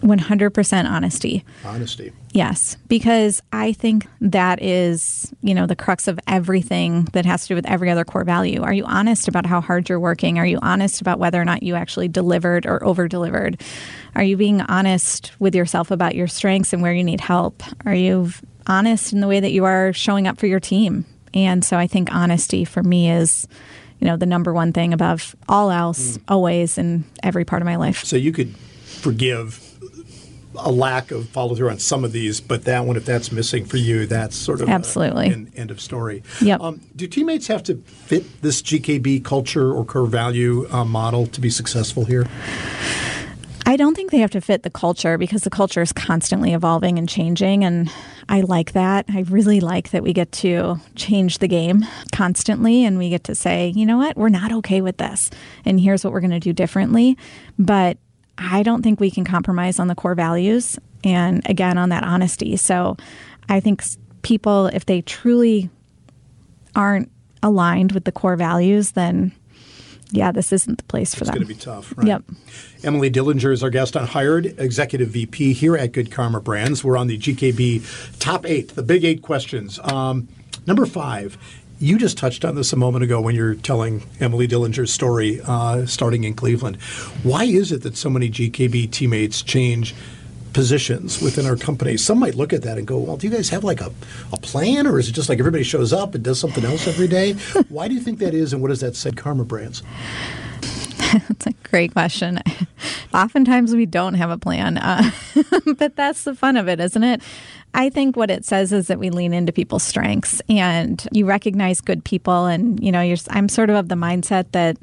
100% 0.01 0.91
honesty. 0.91 1.45
Honesty. 1.65 2.13
Yes, 2.33 2.77
because 2.89 3.43
I 3.53 3.73
think 3.73 4.07
that 4.21 4.63
is, 4.63 5.33
you 5.43 5.55
know, 5.55 5.67
the 5.67 5.77
crux 5.77 6.09
of 6.09 6.21
everything 6.27 7.05
that 7.13 7.25
has 7.25 7.43
to 7.43 7.49
do 7.49 7.55
with 7.55 7.67
every 7.67 7.91
other 7.91 8.05
core 8.05 8.25
value. 8.25 8.63
Are 8.63 8.73
you 8.73 8.85
honest 8.85 9.29
about 9.29 9.47
how 9.47 9.61
hard 9.61 9.89
you're 9.89 10.01
working? 10.01 10.39
Are 10.39 10.47
you 10.47 10.59
honest 10.63 11.01
about 11.01 11.19
whether 11.19 11.41
or 11.41 11.45
not 11.45 11.63
you 11.63 11.75
actually 11.75 12.09
delivered 12.09 12.67
or 12.67 12.85
over 12.85 13.09
delivered? 13.09 13.61
Are 14.15 14.23
you 14.23 14.37
being 14.37 14.61
honest 14.63 15.33
with 15.39 15.55
yourself 15.55 15.91
about 15.91 16.15
your 16.15 16.27
strengths 16.27 16.73
and 16.73 16.83
where 16.83 16.93
you 16.93 17.05
need 17.05 17.21
help? 17.21 17.63
Are 17.87 17.95
you 17.95 18.31
honest 18.67 19.13
in 19.13 19.21
the 19.21 19.29
way 19.29 19.41
that 19.41 19.53
you 19.53 19.65
are 19.65 19.93
showing 19.93 20.27
up 20.27 20.39
for 20.39 20.47
your 20.47 20.61
team? 20.61 21.07
And 21.35 21.65
so 21.65 21.77
I 21.77 21.87
think 21.87 22.13
honesty 22.13 22.65
for 22.65 22.83
me 22.83 23.11
is, 23.11 23.47
you 24.01 24.07
know, 24.07 24.17
the 24.17 24.27
number 24.27 24.53
one 24.53 24.73
thing 24.73 24.93
above 24.93 25.35
all 25.49 25.71
else, 25.71 26.19
mm. 26.19 26.23
always 26.29 26.79
in 26.79 27.05
every 27.23 27.45
part 27.45 27.63
of 27.63 27.67
my 27.67 27.77
life. 27.77 28.05
So 28.05 28.17
you 28.17 28.33
could 28.33 28.57
forgive 28.57 29.68
a 30.59 30.71
lack 30.71 31.11
of 31.11 31.29
follow 31.29 31.55
through 31.55 31.71
on 31.71 31.79
some 31.79 32.05
of 32.05 32.13
these, 32.13 32.41
but 32.41 32.65
that 32.65 32.85
one, 32.85 32.97
if 32.97 33.05
that's 33.05 33.33
missing 33.33 33.65
for 33.65 33.77
you, 33.77 34.07
that's 34.07 34.37
sort 34.37 34.61
of 34.61 34.69
a- 34.69 34.73
Absolutely. 34.73 35.29
an 35.29 35.53
end 35.57 35.71
of 35.71 35.81
story. 35.81 36.23
Yep. 36.41 36.61
Um, 36.61 36.81
do 36.97 37.07
teammates 37.07 37.47
have 37.47 37.63
to 37.65 37.77
fit 37.77 38.43
this 38.43 38.63
GKB 38.63 39.25
culture 39.25 39.73
or 39.73 39.85
core 39.85 40.07
value 40.07 40.67
uh, 40.71 40.85
model 40.85 41.27
to 41.29 41.41
be 41.41 41.51
successful 41.51 42.05
here? 42.05 42.27
I 43.69 43.77
don't 43.77 43.95
think 43.95 44.11
they 44.11 44.19
have 44.19 44.31
to 44.31 44.41
fit 44.41 44.63
the 44.63 44.71
culture 44.71 45.19
because 45.19 45.43
the 45.43 45.51
culture 45.51 45.83
is 45.83 45.93
constantly 45.93 46.55
evolving 46.55 46.99
and 46.99 47.07
changing. 47.07 47.65
And 47.65 47.91
I 48.27 48.41
like 48.41 48.73
that. 48.73 49.05
I 49.11 49.27
really 49.29 49.61
like 49.61 49.91
that 49.91 50.03
we 50.03 50.15
get 50.15 50.33
to 50.33 50.81
change 50.95 51.37
the 51.37 51.49
game 51.49 51.85
constantly 52.11 52.87
and 52.87 52.97
we 52.97 53.11
get 53.11 53.25
to 53.25 53.35
say, 53.35 53.69
you 53.77 53.85
know 53.85 53.99
what, 53.99 54.17
we're 54.17 54.31
not 54.31 54.53
okay 54.53 54.81
with 54.81 54.97
this. 54.97 55.29
And 55.67 55.79
here's 55.79 56.03
what 56.03 56.15
we're 56.15 56.21
going 56.21 56.31
to 56.31 56.41
do 56.41 56.55
differently. 56.55 57.19
But 57.59 57.99
I 58.39 58.63
don't 58.63 58.83
think 58.83 59.01
we 59.01 59.11
can 59.11 59.25
compromise 59.25 59.79
on 59.79 59.89
the 59.89 59.95
core 59.95 60.15
values 60.15 60.79
and 61.05 61.43
again 61.49 61.77
on 61.79 61.89
that 61.89 62.05
honesty. 62.05 62.57
So 62.57 62.97
I 63.49 63.61
think 63.61 63.83
people, 64.23 64.67
if 64.69 64.87
they 64.87 65.03
truly 65.03 65.71
aren't 66.77 67.11
aligned 67.43 67.93
with 67.93 68.05
the 68.05 68.13
core 68.13 68.37
values, 68.37 68.93
then 68.93 69.33
yeah, 70.11 70.33
this 70.33 70.53
isn't 70.53 70.79
the 70.79 70.85
place 70.85 71.15
for 71.15 71.23
It's 71.25 71.31
them. 71.31 71.35
going 71.41 71.49
to 71.49 71.55
be 71.55 71.61
tough, 71.61 71.93
right? 71.97 72.07
Yep. 72.07 72.23
Emily 72.83 73.11
Dillinger 73.11 73.53
is 73.53 73.63
our 73.63 73.69
guest 73.71 73.95
on 73.97 74.07
Hired, 74.07 74.47
Executive 74.59 75.09
VP 75.09 75.53
here 75.53 75.77
at 75.77 75.93
Good 75.93 76.11
Karma 76.11 76.41
Brands. 76.41 76.83
We're 76.83 76.97
on 76.97 77.09
the 77.09 77.19
GKB 77.19 78.19
Top 78.19 78.47
Eight, 78.47 78.71
the 78.75 78.83
Big 78.83 79.05
Eight 79.05 79.21
questions. 79.21 79.79
Um, 79.83 80.29
number 80.67 80.87
five, 80.87 81.37
you 81.81 81.99
just 81.99 82.19
touched 82.19 82.45
on 82.45 82.55
this 82.55 82.73
a 82.73 82.77
moment 82.77 83.05
ago 83.05 83.21
when 83.21 83.35
you're 83.35 83.55
telling 83.55 84.03
Emily 84.21 84.49
Dillinger's 84.49 84.93
story 84.93 85.41
uh, 85.45 85.87
starting 85.87 86.25
in 86.25 86.35
Cleveland. 86.35 86.77
Why 87.23 87.45
is 87.45 87.71
it 87.73 87.83
that 87.83 87.97
so 87.97 88.11
many 88.11 88.29
GKB 88.29 88.91
teammates 88.91 89.43
change 89.43 89.95
positions 90.53 91.23
within 91.23 91.47
our 91.47 91.57
company? 91.57 91.97
Some 91.97 92.19
might 92.19 92.35
look 92.35 92.53
at 92.53 92.63
that 92.63 92.79
and 92.79 92.87
go, 92.87 92.99
well, 92.99 93.17
do 93.17 93.29
you 93.29 93.33
guys 93.33 93.49
have 93.51 93.63
like 93.63 93.81
a, 93.81 93.93
a 94.33 94.37
plan 94.39 94.87
or 94.87 94.99
is 94.99 95.09
it 95.09 95.13
just 95.13 95.29
like 95.29 95.39
everybody 95.39 95.63
shows 95.63 95.93
up 95.93 96.15
and 96.15 96.25
does 96.25 96.41
something 96.41 96.65
else 96.65 96.89
every 96.89 97.09
day? 97.09 97.33
Why 97.69 97.87
do 97.87 97.95
you 97.95 98.01
think 98.01 98.19
that 98.19 98.35
is 98.35 98.53
and 98.53 98.61
what 98.61 98.69
does 98.69 98.81
that 98.81 98.97
say 98.97 99.13
Karma 99.13 99.45
Brands? 99.45 99.83
That's 101.29 101.47
a 101.47 101.53
great 101.63 101.93
question. 101.93 102.41
Oftentimes 103.15 103.75
we 103.75 103.87
don't 103.87 104.15
have 104.15 104.31
a 104.31 104.37
plan, 104.37 104.79
uh, 104.79 105.11
but 105.79 105.97
that's 105.97 106.25
the 106.25 106.35
fun 106.35 106.59
of 106.59 106.69
it, 106.69 106.79
isn't 106.79 107.03
it? 107.03 107.23
I 107.75 107.91
think 107.91 108.17
what 108.17 108.31
it 108.31 108.45
says 108.45 108.73
is 108.73 108.89
that 108.89 108.99
we 108.99 109.11
lean 109.11 109.33
into 109.33 109.53
people's 109.53 109.83
strengths 109.83 110.41
and 110.49 111.07
you 111.13 111.27
recognize 111.27 111.81
good 111.81 112.05
people. 112.05 112.47
And, 112.47 112.83
you 112.83 112.91
know, 112.91 113.03
you're, 113.03 113.19
I'm 113.31 113.49
sort 113.49 113.71
of 113.71 113.77
of 113.77 113.89
the 113.89 113.95
mindset 113.95 114.53
that 114.53 114.77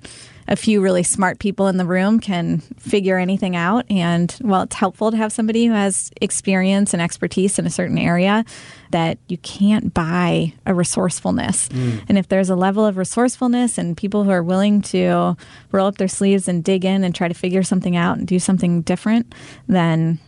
a 0.48 0.56
few 0.56 0.80
really 0.80 1.02
smart 1.02 1.40
people 1.40 1.68
in 1.68 1.78
the 1.78 1.86
room 1.86 2.20
can 2.20 2.60
figure 2.78 3.18
anything 3.18 3.56
out. 3.56 3.84
And 3.90 4.32
while 4.42 4.62
it's 4.62 4.76
helpful 4.76 5.10
to 5.10 5.18
have 5.18 5.32
somebody 5.32 5.66
who 5.66 5.74
has 5.74 6.12
experience 6.22 6.94
and 6.94 7.02
expertise 7.02 7.58
in 7.58 7.66
a 7.66 7.72
certain 7.72 7.98
area, 7.98 8.46
that 8.92 9.18
you 9.28 9.38
can't 9.40 9.92
buy 9.94 10.54
a 10.68 10.74
resourcefulness. 10.76 11.70
Mm. 11.70 12.04
And 12.08 12.18
if 12.20 12.28
there's 12.28 12.52
a 12.52 12.56
level 12.56 12.86
of 12.86 12.98
resourcefulness 12.98 13.80
and 13.80 13.98
people 13.98 14.24
who 14.24 14.30
are 14.30 14.44
willing 14.44 14.84
to 14.84 15.36
roll 15.72 15.88
up 15.88 15.98
their 15.98 16.08
sleeves 16.08 16.48
and 16.48 16.64
dig 16.64 16.86
in 16.86 17.04
and 17.04 17.16
try 17.16 17.28
to 17.28 17.34
figure 17.34 17.64
something 17.64 17.96
out 17.96 18.20
and 18.20 18.28
do 18.28 18.38
something 18.38 18.84
different, 18.84 19.34
then, 19.68 20.20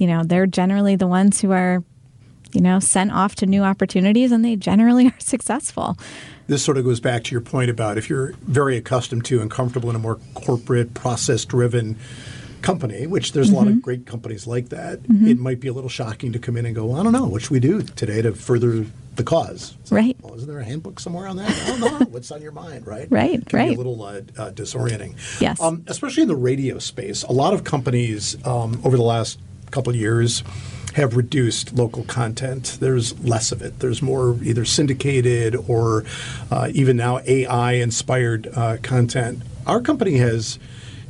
you 0.00 0.08
know, 0.08 0.24
they're 0.24 0.46
generally 0.46 0.96
the 0.96 1.06
ones 1.06 1.40
who 1.40 1.52
are, 1.52 1.84
you 2.52 2.60
know, 2.60 2.78
sent 2.80 3.12
off 3.12 3.34
to 3.36 3.46
new 3.46 3.62
opportunities 3.62 4.32
and 4.32 4.44
they 4.44 4.56
generally 4.56 5.06
are 5.08 5.14
successful. 5.18 5.96
This 6.46 6.64
sort 6.64 6.78
of 6.78 6.84
goes 6.84 7.00
back 7.00 7.24
to 7.24 7.32
your 7.32 7.40
point 7.40 7.70
about 7.70 7.96
if 7.98 8.08
you're 8.10 8.32
very 8.42 8.76
accustomed 8.76 9.24
to 9.26 9.40
and 9.40 9.50
comfortable 9.50 9.88
in 9.90 9.96
a 9.96 10.00
more 10.00 10.18
corporate, 10.34 10.94
process 10.94 11.44
driven 11.44 11.96
company, 12.62 13.06
which 13.06 13.32
there's 13.32 13.50
a 13.50 13.54
lot 13.54 13.68
of 13.68 13.80
great 13.80 14.04
companies 14.06 14.46
like 14.46 14.68
that, 14.68 15.00
it 15.08 15.38
might 15.38 15.60
be 15.60 15.68
a 15.68 15.72
little 15.72 15.88
shocking 15.88 16.32
to 16.32 16.38
come 16.38 16.56
in 16.56 16.66
and 16.66 16.74
go, 16.74 16.84
well, 16.86 17.00
I 17.00 17.02
don't 17.02 17.12
know, 17.12 17.24
what 17.26 17.42
should 17.42 17.52
we 17.52 17.60
do 17.60 17.82
today 17.82 18.20
to 18.20 18.32
further 18.32 18.84
the 19.16 19.24
cause? 19.24 19.74
It's 19.80 19.90
like, 19.92 20.02
Right. 20.04 20.16
well, 20.20 20.34
isn't 20.34 20.48
there 20.48 20.58
a 20.60 20.64
handbook 20.64 21.00
somewhere 21.00 21.26
on 21.26 21.36
that? 21.36 21.48
I 21.50 21.66
don't 21.78 21.80
know. 21.80 22.06
What's 22.10 22.30
on 22.30 22.42
your 22.42 22.52
mind, 22.52 22.86
right? 22.86 23.06
Right, 23.10 23.44
Can 23.46 23.68
Be 23.68 23.74
a 23.74 23.76
little 23.76 24.02
uh, 24.02 24.20
uh, 24.36 24.50
disorienting. 24.50 25.14
Yes. 25.40 25.60
Um, 25.60 25.84
especially 25.86 26.22
in 26.22 26.28
the 26.28 26.36
radio 26.36 26.78
space, 26.78 27.22
a 27.22 27.32
lot 27.32 27.54
of 27.54 27.64
companies 27.64 28.36
um, 28.46 28.80
over 28.84 28.96
the 28.96 29.02
last 29.02 29.38
couple 29.70 29.90
of 29.90 29.96
years 29.96 30.42
have 30.94 31.16
reduced 31.16 31.74
local 31.74 32.04
content. 32.04 32.78
There's 32.80 33.18
less 33.20 33.52
of 33.52 33.62
it. 33.62 33.78
There's 33.78 34.02
more 34.02 34.36
either 34.42 34.64
syndicated 34.64 35.56
or 35.56 36.04
uh, 36.50 36.70
even 36.72 36.96
now 36.96 37.20
AI 37.26 37.72
inspired 37.72 38.48
uh, 38.54 38.78
content. 38.82 39.42
Our 39.66 39.80
company 39.80 40.16
has 40.16 40.58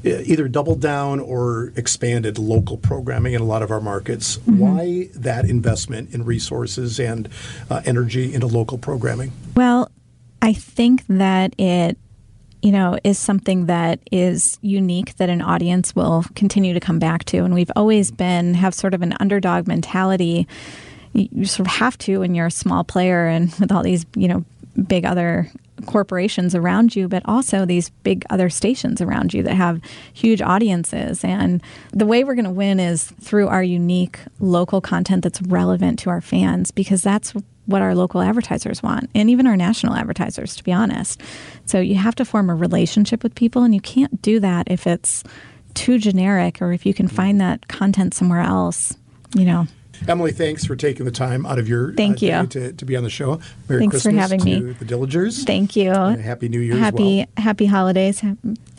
either 0.05 0.49
doubled 0.49 0.81
down 0.81 1.21
or 1.21 1.73
expanded 1.77 2.39
local 2.39 2.77
programming 2.77 3.35
in 3.35 3.41
a 3.41 3.45
lot 3.45 3.63
of 3.63 3.71
our 3.71 3.81
markets. 3.81 4.39
Why 4.47 5.11
that 5.15 5.45
investment 5.45 6.15
in 6.15 6.25
resources 6.25 6.99
and 6.99 7.29
uh, 7.69 7.83
energy 7.85 8.33
into 8.33 8.47
local 8.47 8.79
programming? 8.79 9.33
Well, 9.55 9.91
I 10.43 10.55
think 10.55 11.07
that 11.09 11.55
it, 11.59 11.99
you 12.63 12.73
know, 12.73 12.99
is 13.05 13.19
something 13.19 13.67
that 13.67 14.01
is 14.13 14.59
unique 14.61 15.17
that 15.17 15.31
an 15.31 15.41
audience 15.41 15.97
will 15.97 16.25
continue 16.35 16.75
to 16.75 16.81
come 16.81 16.99
back 16.99 17.25
to. 17.25 17.39
And 17.39 17.55
we've 17.55 17.71
always 17.75 18.11
been, 18.11 18.55
have 18.55 18.75
sort 18.75 18.95
of 18.95 19.03
an 19.03 19.15
underdog 19.21 19.67
mentality. 19.67 20.47
You, 21.13 21.45
sort 21.47 21.67
of 21.67 21.75
have 21.75 21.99
to 21.99 22.21
when 22.21 22.35
you're 22.35 22.47
a 22.47 22.51
small 22.53 22.85
player 22.85 23.27
and 23.27 23.53
with 23.59 23.73
all 23.73 23.83
these, 23.83 24.07
you 24.15 24.29
know, 24.29 24.45
big 24.87 25.05
other 25.05 25.51
corporations 25.87 26.55
around 26.55 26.95
you, 26.95 27.09
but 27.09 27.23
also 27.25 27.65
these 27.65 27.91
big 28.03 28.25
other 28.31 28.51
stations 28.51 29.01
around 29.01 29.33
you 29.33 29.43
that 29.43 29.55
have 29.55 29.81
huge 30.13 30.43
audiences. 30.43 31.25
And 31.25 31.63
the 31.93 32.07
way 32.07 32.23
we're 32.23 32.35
going 32.35 32.45
to 32.45 32.51
win 32.51 32.79
is 32.79 33.05
through 33.21 33.49
our 33.49 33.63
unique 33.63 34.19
local 34.39 34.81
content 34.81 35.25
that's 35.25 35.43
relevant 35.43 35.99
to 36.01 36.11
our 36.11 36.21
fans 36.21 36.71
because 36.71 37.03
that's 37.03 37.35
what 37.71 37.83
our 37.83 37.95
local 37.95 38.21
advertisers 38.21 38.83
want 38.83 39.09
and 39.15 39.31
even 39.31 39.47
our 39.47 39.57
national 39.57 39.95
advertisers, 39.95 40.57
to 40.57 40.65
be 40.65 40.73
honest. 40.73 41.21
So 41.67 41.81
you 41.81 41.95
have 41.95 42.15
to 42.17 42.25
form 42.25 42.51
a 42.51 42.55
relationship 42.55 43.23
with 43.23 43.35
people, 43.35 43.63
and 43.63 43.75
you 43.75 43.81
can't 43.81 44.21
do 44.23 44.41
that 44.41 44.71
if 44.71 44.87
it's 44.87 45.25
too 45.75 45.99
generic 45.99 46.61
or 46.61 46.73
if 46.73 46.85
you 46.85 46.93
can 46.93 47.09
find 47.09 47.41
that 47.41 47.69
content 47.69 48.15
somewhere 48.15 48.41
else, 48.41 48.97
you 49.35 49.45
know. 49.45 49.67
Emily, 50.09 50.33
thanks 50.33 50.65
for 50.65 50.75
taking 50.77 51.05
the 51.07 51.13
time 51.13 51.45
out 51.47 51.59
of 51.59 51.69
your 51.69 51.93
Thank 51.95 52.23
uh, 52.23 52.27
you. 52.27 52.33
day 52.33 52.47
to, 52.47 52.73
to 52.73 52.85
be 52.85 52.97
on 52.97 53.05
the 53.05 53.11
show. 53.11 53.41
Merry 53.69 53.81
Thanks 53.81 54.03
for 54.03 54.11
having 54.11 54.41
to 54.41 54.45
me. 54.45 54.61
the 54.73 54.85
Dillingers. 54.85 55.45
Thank 55.45 55.77
you. 55.77 55.93
And 55.93 56.21
Happy 56.21 56.49
New 56.49 56.59
Year 56.61 56.75
as 56.75 56.81
Happy 56.81 57.19
well. 57.19 57.27
Happy 57.37 57.67
holidays. 57.67 58.21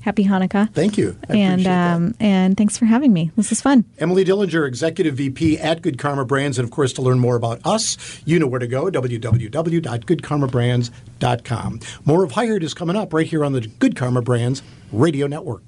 Happy 0.02 0.26
Hanukkah. 0.26 0.74
Thank 0.74 0.98
you. 0.98 1.16
I 1.30 1.34
and 1.36 1.54
appreciate 1.62 1.64
that. 1.66 1.96
um, 1.96 2.16
and 2.20 2.58
thanks 2.58 2.76
for 2.78 2.86
having 2.86 3.14
me. 3.14 3.30
This 3.36 3.52
is 3.52 3.62
fun. 3.62 3.86
Emily 4.00 4.26
Dillinger, 4.26 4.68
Executive 4.68 5.14
VP 5.16 5.60
at 5.60 5.82
Good 5.84 6.00
Karma 6.00 6.26
Brands. 6.26 6.58
And 6.58 6.66
of 6.68 6.72
course, 6.72 6.92
to 6.94 7.02
learn 7.04 7.20
more 7.20 7.36
about 7.36 7.62
us, 7.66 7.98
you 8.26 8.40
know 8.40 8.48
where 8.48 8.60
to 8.60 8.66
go 8.68 8.86
www.goodkarmabrands.com. 8.86 11.80
More 12.06 12.24
of 12.24 12.32
Hired 12.32 12.64
is 12.64 12.74
coming 12.74 12.96
up 12.96 13.14
right 13.14 13.28
here 13.28 13.46
on 13.46 13.54
the 13.54 13.62
Good 13.62 13.96
Karma 13.96 14.22
Brands 14.24 14.64
Radio 14.92 15.28
Network. 15.28 15.62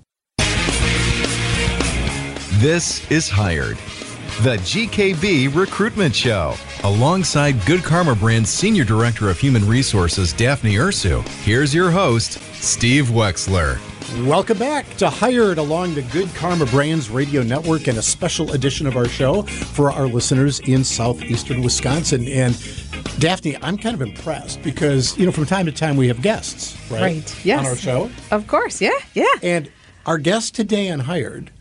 This 2.59 3.09
is 3.11 3.29
Hired, 3.29 3.77
the 4.41 4.57
GKB 4.57 5.55
Recruitment 5.55 6.13
Show. 6.13 6.55
Alongside 6.83 7.63
Good 7.65 7.83
Karma 7.83 8.15
Brand's 8.15 8.49
Senior 8.49 8.83
Director 8.83 9.29
of 9.29 9.39
Human 9.39 9.65
Resources, 9.65 10.33
Daphne 10.33 10.73
Ursau, 10.73 11.25
here's 11.43 11.73
your 11.73 11.91
host, 11.91 12.39
Steve 12.55 13.05
Wexler. 13.05 13.79
Welcome 14.27 14.57
back 14.57 14.89
to 14.97 15.09
Hired 15.09 15.59
along 15.59 15.93
the 15.93 16.01
Good 16.01 16.33
Karma 16.33 16.65
Brands 16.65 17.09
Radio 17.09 17.43
Network 17.43 17.87
and 17.87 17.99
a 17.99 18.01
special 18.01 18.51
edition 18.53 18.87
of 18.87 18.97
our 18.97 19.07
show 19.07 19.43
for 19.43 19.91
our 19.91 20.07
listeners 20.07 20.59
in 20.61 20.83
southeastern 20.83 21.61
Wisconsin. 21.61 22.27
And 22.27 22.57
Daphne, 23.19 23.55
I'm 23.61 23.77
kind 23.77 23.93
of 23.93 24.01
impressed 24.01 24.61
because, 24.63 25.17
you 25.17 25.25
know, 25.25 25.31
from 25.31 25.45
time 25.45 25.67
to 25.67 25.71
time 25.71 25.95
we 25.95 26.07
have 26.07 26.21
guests, 26.21 26.75
right? 26.89 27.01
Right, 27.01 27.45
yes. 27.45 27.59
On 27.59 27.65
our 27.67 27.75
show. 27.75 28.11
Of 28.31 28.47
course, 28.47 28.81
yeah, 28.81 28.97
yeah. 29.13 29.25
And 29.41 29.71
our 30.05 30.17
guest 30.17 30.55
today 30.55 30.89
on 30.89 31.01
Hired 31.01 31.51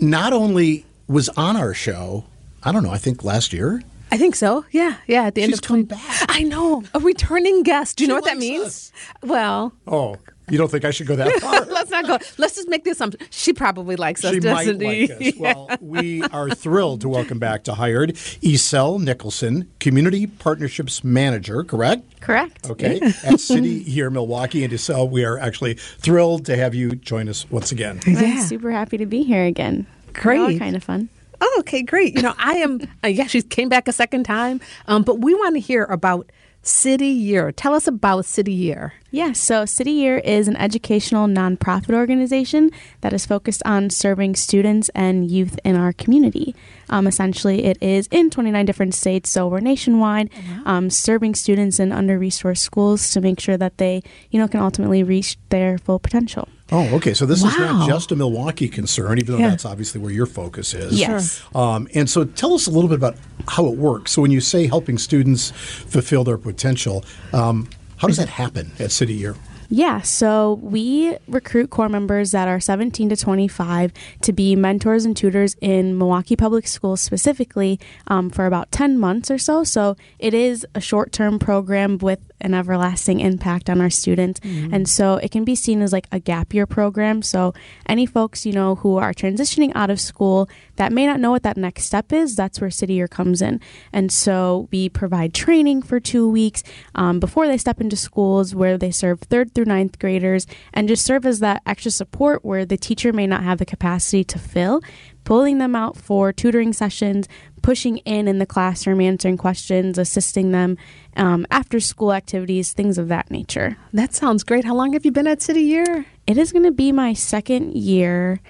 not 0.00 0.32
only 0.32 0.84
was 1.12 1.28
on 1.30 1.56
our 1.56 1.74
show, 1.74 2.24
I 2.62 2.72
don't 2.72 2.82
know, 2.82 2.90
I 2.90 2.98
think 2.98 3.22
last 3.24 3.52
year. 3.52 3.82
I 4.10 4.18
think 4.18 4.34
so. 4.34 4.66
Yeah, 4.72 4.96
yeah. 5.06 5.22
At 5.24 5.34
the 5.34 5.42
end 5.42 5.52
She's 5.52 5.58
of 5.60 5.64
come 5.64 5.86
20 5.86 6.02
back. 6.02 6.24
I 6.28 6.42
know 6.42 6.82
a 6.92 6.98
returning 7.00 7.62
guest. 7.62 7.96
Do 7.96 8.04
you 8.04 8.06
She 8.06 8.08
know 8.08 8.16
what 8.16 8.24
that 8.24 8.36
means? 8.36 8.66
us. 8.66 8.92
Well, 9.22 9.72
Oh, 9.86 10.16
you 10.50 10.58
don't 10.58 10.70
think 10.70 10.84
I 10.84 10.90
should 10.90 11.06
go 11.06 11.16
that 11.16 11.32
far? 11.40 11.60
let's 11.64 11.90
not 11.90 12.06
go. 12.06 12.18
Let's 12.36 12.54
just 12.56 12.68
make 12.68 12.84
the 12.84 12.90
assumption 12.90 13.26
she 13.30 13.54
probably 13.54 13.96
likes 13.96 14.22
us, 14.22 14.34
She 14.34 14.40
might 14.40 14.66
doesn't 14.66 14.82
like 14.82 15.18
he? 15.18 15.30
us. 15.30 15.36
Well, 15.38 15.70
we 15.80 16.22
are 16.24 16.50
thrilled 16.50 17.00
to 17.02 17.08
welcome 17.08 17.38
back 17.38 17.64
to 17.64 17.74
Hired 17.74 18.10
Esel 18.42 19.00
Nicholson, 19.02 19.70
Community 19.80 20.26
Partnerships 20.26 21.02
Manager, 21.02 21.64
correct? 21.64 22.20
Correct. 22.20 22.68
Okay, 22.68 23.00
at 23.24 23.40
City 23.40 23.68
Year, 23.70 24.10
Milwaukee. 24.10 24.62
And 24.62 24.74
Esel, 24.74 25.08
we 25.08 25.24
are 25.24 25.38
actually 25.38 25.72
thrilled 25.74 26.44
to 26.46 26.56
have 26.56 26.74
you 26.74 26.96
join 26.96 27.30
us 27.30 27.50
once 27.50 27.72
again. 27.72 28.00
I'm 28.06 28.40
super 28.42 28.72
happy 28.72 28.98
to 28.98 29.06
be 29.06 29.22
here 29.22 29.46
again. 29.46 29.86
Great. 30.12 30.58
kind 30.58 30.76
of 30.76 30.84
fun. 30.84 31.08
Oh, 31.40 31.56
okay, 31.60 31.82
great. 31.82 32.14
You 32.14 32.22
know, 32.22 32.34
I 32.38 32.54
am. 32.54 32.80
Uh, 33.02 33.08
yeah, 33.08 33.26
she 33.26 33.42
came 33.42 33.68
back 33.68 33.88
a 33.88 33.92
second 33.92 34.24
time, 34.24 34.60
um, 34.86 35.02
but 35.02 35.20
we 35.20 35.34
want 35.34 35.56
to 35.56 35.60
hear 35.60 35.84
about 35.84 36.30
City 36.62 37.08
Year. 37.08 37.50
Tell 37.50 37.74
us 37.74 37.88
about 37.88 38.24
City 38.24 38.52
Year. 38.52 38.94
Yeah, 39.10 39.32
so 39.32 39.64
City 39.64 39.90
Year 39.90 40.18
is 40.18 40.46
an 40.46 40.54
educational 40.56 41.26
nonprofit 41.26 41.92
organization 41.94 42.70
that 43.00 43.12
is 43.12 43.26
focused 43.26 43.60
on 43.64 43.90
serving 43.90 44.36
students 44.36 44.88
and 44.94 45.28
youth 45.28 45.58
in 45.64 45.74
our 45.76 45.92
community. 45.92 46.54
Um, 46.88 47.08
essentially, 47.08 47.64
it 47.64 47.76
is 47.82 48.06
in 48.12 48.30
29 48.30 48.64
different 48.64 48.94
states, 48.94 49.28
so 49.28 49.48
we're 49.48 49.58
nationwide, 49.58 50.30
um, 50.64 50.88
serving 50.90 51.34
students 51.34 51.80
in 51.80 51.90
under-resourced 51.90 52.58
schools 52.58 53.10
to 53.10 53.20
make 53.20 53.40
sure 53.40 53.56
that 53.56 53.78
they, 53.78 54.02
you 54.30 54.38
know, 54.38 54.46
can 54.46 54.60
ultimately 54.60 55.02
reach 55.02 55.36
their 55.48 55.76
full 55.76 55.98
potential. 55.98 56.48
Oh, 56.72 56.96
okay. 56.96 57.12
So 57.12 57.26
this 57.26 57.44
is 57.44 57.56
not 57.58 57.86
just 57.86 58.10
a 58.12 58.16
Milwaukee 58.16 58.68
concern, 58.68 59.18
even 59.18 59.34
though 59.34 59.40
Yeah. 59.40 59.50
that's 59.50 59.66
obviously 59.66 60.00
where 60.00 60.10
your 60.10 60.26
focus 60.26 60.72
is. 60.72 60.98
Yes. 60.98 61.42
Um, 61.54 61.86
and 61.94 62.08
so 62.08 62.24
tell 62.24 62.54
us 62.54 62.66
a 62.66 62.70
little 62.70 62.88
bit 62.88 62.96
about 62.96 63.16
how 63.46 63.66
it 63.66 63.76
works. 63.76 64.12
So 64.12 64.22
when 64.22 64.30
you 64.30 64.40
say 64.40 64.66
helping 64.66 64.96
students 64.96 65.50
fulfill 65.50 66.24
their 66.24 66.38
potential, 66.38 67.04
um, 67.34 67.68
how 67.98 68.08
does 68.08 68.16
that 68.16 68.30
happen 68.30 68.72
at 68.78 68.90
City 68.90 69.12
Year? 69.14 69.36
Yeah, 69.74 70.02
so 70.02 70.60
we 70.62 71.16
recruit 71.28 71.70
corps 71.70 71.88
members 71.88 72.32
that 72.32 72.46
are 72.46 72.60
17 72.60 73.08
to 73.08 73.16
25 73.16 73.92
to 74.20 74.30
be 74.32 74.54
mentors 74.54 75.06
and 75.06 75.16
tutors 75.16 75.56
in 75.62 75.96
Milwaukee 75.96 76.36
Public 76.36 76.66
Schools 76.66 77.00
specifically 77.00 77.80
um, 78.08 78.28
for 78.28 78.44
about 78.44 78.70
10 78.70 78.98
months 78.98 79.30
or 79.30 79.38
so. 79.38 79.64
So 79.64 79.96
it 80.18 80.34
is 80.34 80.66
a 80.74 80.80
short 80.82 81.10
term 81.10 81.38
program 81.38 81.96
with 81.96 82.18
an 82.42 82.54
everlasting 82.54 83.20
impact 83.20 83.70
on 83.70 83.80
our 83.80 83.90
students. 83.90 84.40
And 84.72 84.88
so 84.88 85.16
it 85.16 85.30
can 85.30 85.44
be 85.44 85.54
seen 85.54 85.80
as 85.82 85.92
like 85.92 86.06
a 86.12 86.20
gap 86.20 86.52
year 86.52 86.66
program. 86.66 87.22
So 87.22 87.54
any 87.86 88.06
folks, 88.06 88.44
you 88.44 88.52
know, 88.52 88.76
who 88.76 88.96
are 88.96 89.12
transitioning 89.12 89.72
out 89.74 89.90
of 89.90 90.00
school 90.00 90.48
that 90.76 90.92
may 90.92 91.06
not 91.06 91.20
know 91.20 91.30
what 91.30 91.42
that 91.44 91.56
next 91.56 91.84
step 91.84 92.12
is, 92.12 92.34
that's 92.34 92.60
where 92.60 92.70
City 92.70 92.94
Year 92.94 93.08
comes 93.08 93.42
in. 93.42 93.60
And 93.92 94.10
so 94.12 94.68
we 94.70 94.88
provide 94.88 95.34
training 95.34 95.82
for 95.82 96.00
two 96.00 96.28
weeks 96.28 96.62
um, 96.94 97.20
before 97.20 97.46
they 97.46 97.58
step 97.58 97.80
into 97.80 97.96
schools 97.96 98.54
where 98.54 98.76
they 98.76 98.90
serve 98.90 99.20
third 99.20 99.54
through 99.54 99.66
ninth 99.66 99.98
graders 99.98 100.46
and 100.72 100.88
just 100.88 101.04
serve 101.04 101.26
as 101.26 101.40
that 101.40 101.62
extra 101.66 101.90
support 101.90 102.44
where 102.44 102.64
the 102.64 102.76
teacher 102.76 103.12
may 103.12 103.26
not 103.26 103.42
have 103.42 103.58
the 103.58 103.66
capacity 103.66 104.24
to 104.24 104.38
fill, 104.38 104.82
pulling 105.24 105.58
them 105.58 105.76
out 105.76 105.96
for 105.96 106.32
tutoring 106.32 106.72
sessions, 106.72 107.28
pushing 107.62 107.98
in 107.98 108.28
in 108.28 108.38
the 108.38 108.46
classroom, 108.46 109.00
answering 109.00 109.36
questions, 109.36 109.98
assisting 109.98 110.50
them 110.50 110.76
um, 111.16 111.46
after 111.50 111.80
school 111.80 112.12
activities, 112.12 112.72
things 112.72 112.98
of 112.98 113.08
that 113.08 113.30
nature. 113.30 113.76
That 113.92 114.14
sounds 114.14 114.42
great. 114.42 114.64
How 114.64 114.74
long 114.74 114.92
have 114.92 115.04
you 115.04 115.12
been 115.12 115.26
at 115.26 115.40
City 115.40 115.62
Year? 115.62 116.06
It 116.26 116.36
is 116.36 116.52
going 116.52 116.64
to 116.64 116.72
be 116.72 116.92
my 116.92 117.12
second 117.12 117.74
year. 117.74 118.40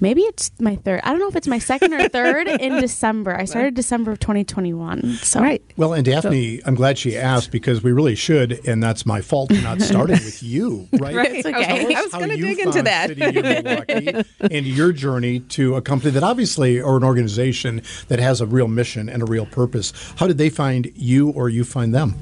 Maybe 0.00 0.22
it's 0.22 0.50
my 0.58 0.76
third. 0.76 1.00
I 1.04 1.10
don't 1.10 1.18
know 1.18 1.28
if 1.28 1.36
it's 1.36 1.46
my 1.46 1.58
second 1.58 1.92
or 1.92 2.08
third 2.08 2.48
in 2.60 2.80
December. 2.80 3.36
I 3.36 3.44
started 3.44 3.74
December 3.74 4.10
of 4.12 4.18
2021. 4.20 5.18
So 5.22 5.40
Right. 5.40 5.62
Well, 5.76 5.92
and 5.92 6.04
Daphne, 6.04 6.60
I'm 6.64 6.74
glad 6.74 6.96
she 6.98 7.16
asked 7.16 7.50
because 7.50 7.82
we 7.82 7.92
really 7.92 8.14
should, 8.14 8.66
and 8.66 8.82
that's 8.82 9.04
my 9.04 9.20
fault 9.20 9.54
for 9.54 9.60
not 9.62 9.80
starting 9.82 10.16
with 10.16 10.42
you, 10.42 10.88
right? 10.94 11.14
Right. 11.14 11.32
It's 11.36 11.46
I 11.46 11.50
was- 11.50 11.58
okay. 11.68 11.94
I 11.94 12.02
was 12.02 12.12
going 12.12 12.30
to 12.30 12.38
you 12.38 12.44
dig 12.46 12.58
into 12.60 12.82
that. 12.82 13.08
City 13.08 13.20
Year 13.20 13.62
Milwaukee 13.62 14.24
and 14.56 14.66
your 14.66 14.92
journey 14.92 15.40
to 15.40 15.76
a 15.76 15.82
company 15.82 16.10
that 16.12 16.22
obviously, 16.22 16.80
or 16.80 16.96
an 16.96 17.04
organization 17.04 17.82
that 18.08 18.18
has 18.18 18.40
a 18.40 18.46
real 18.46 18.68
mission 18.68 19.08
and 19.08 19.22
a 19.22 19.26
real 19.26 19.46
purpose. 19.46 19.92
How 20.16 20.26
did 20.26 20.38
they 20.38 20.50
find 20.50 20.90
you, 20.94 21.30
or 21.30 21.48
you 21.48 21.64
find 21.64 21.94
them? 21.94 22.14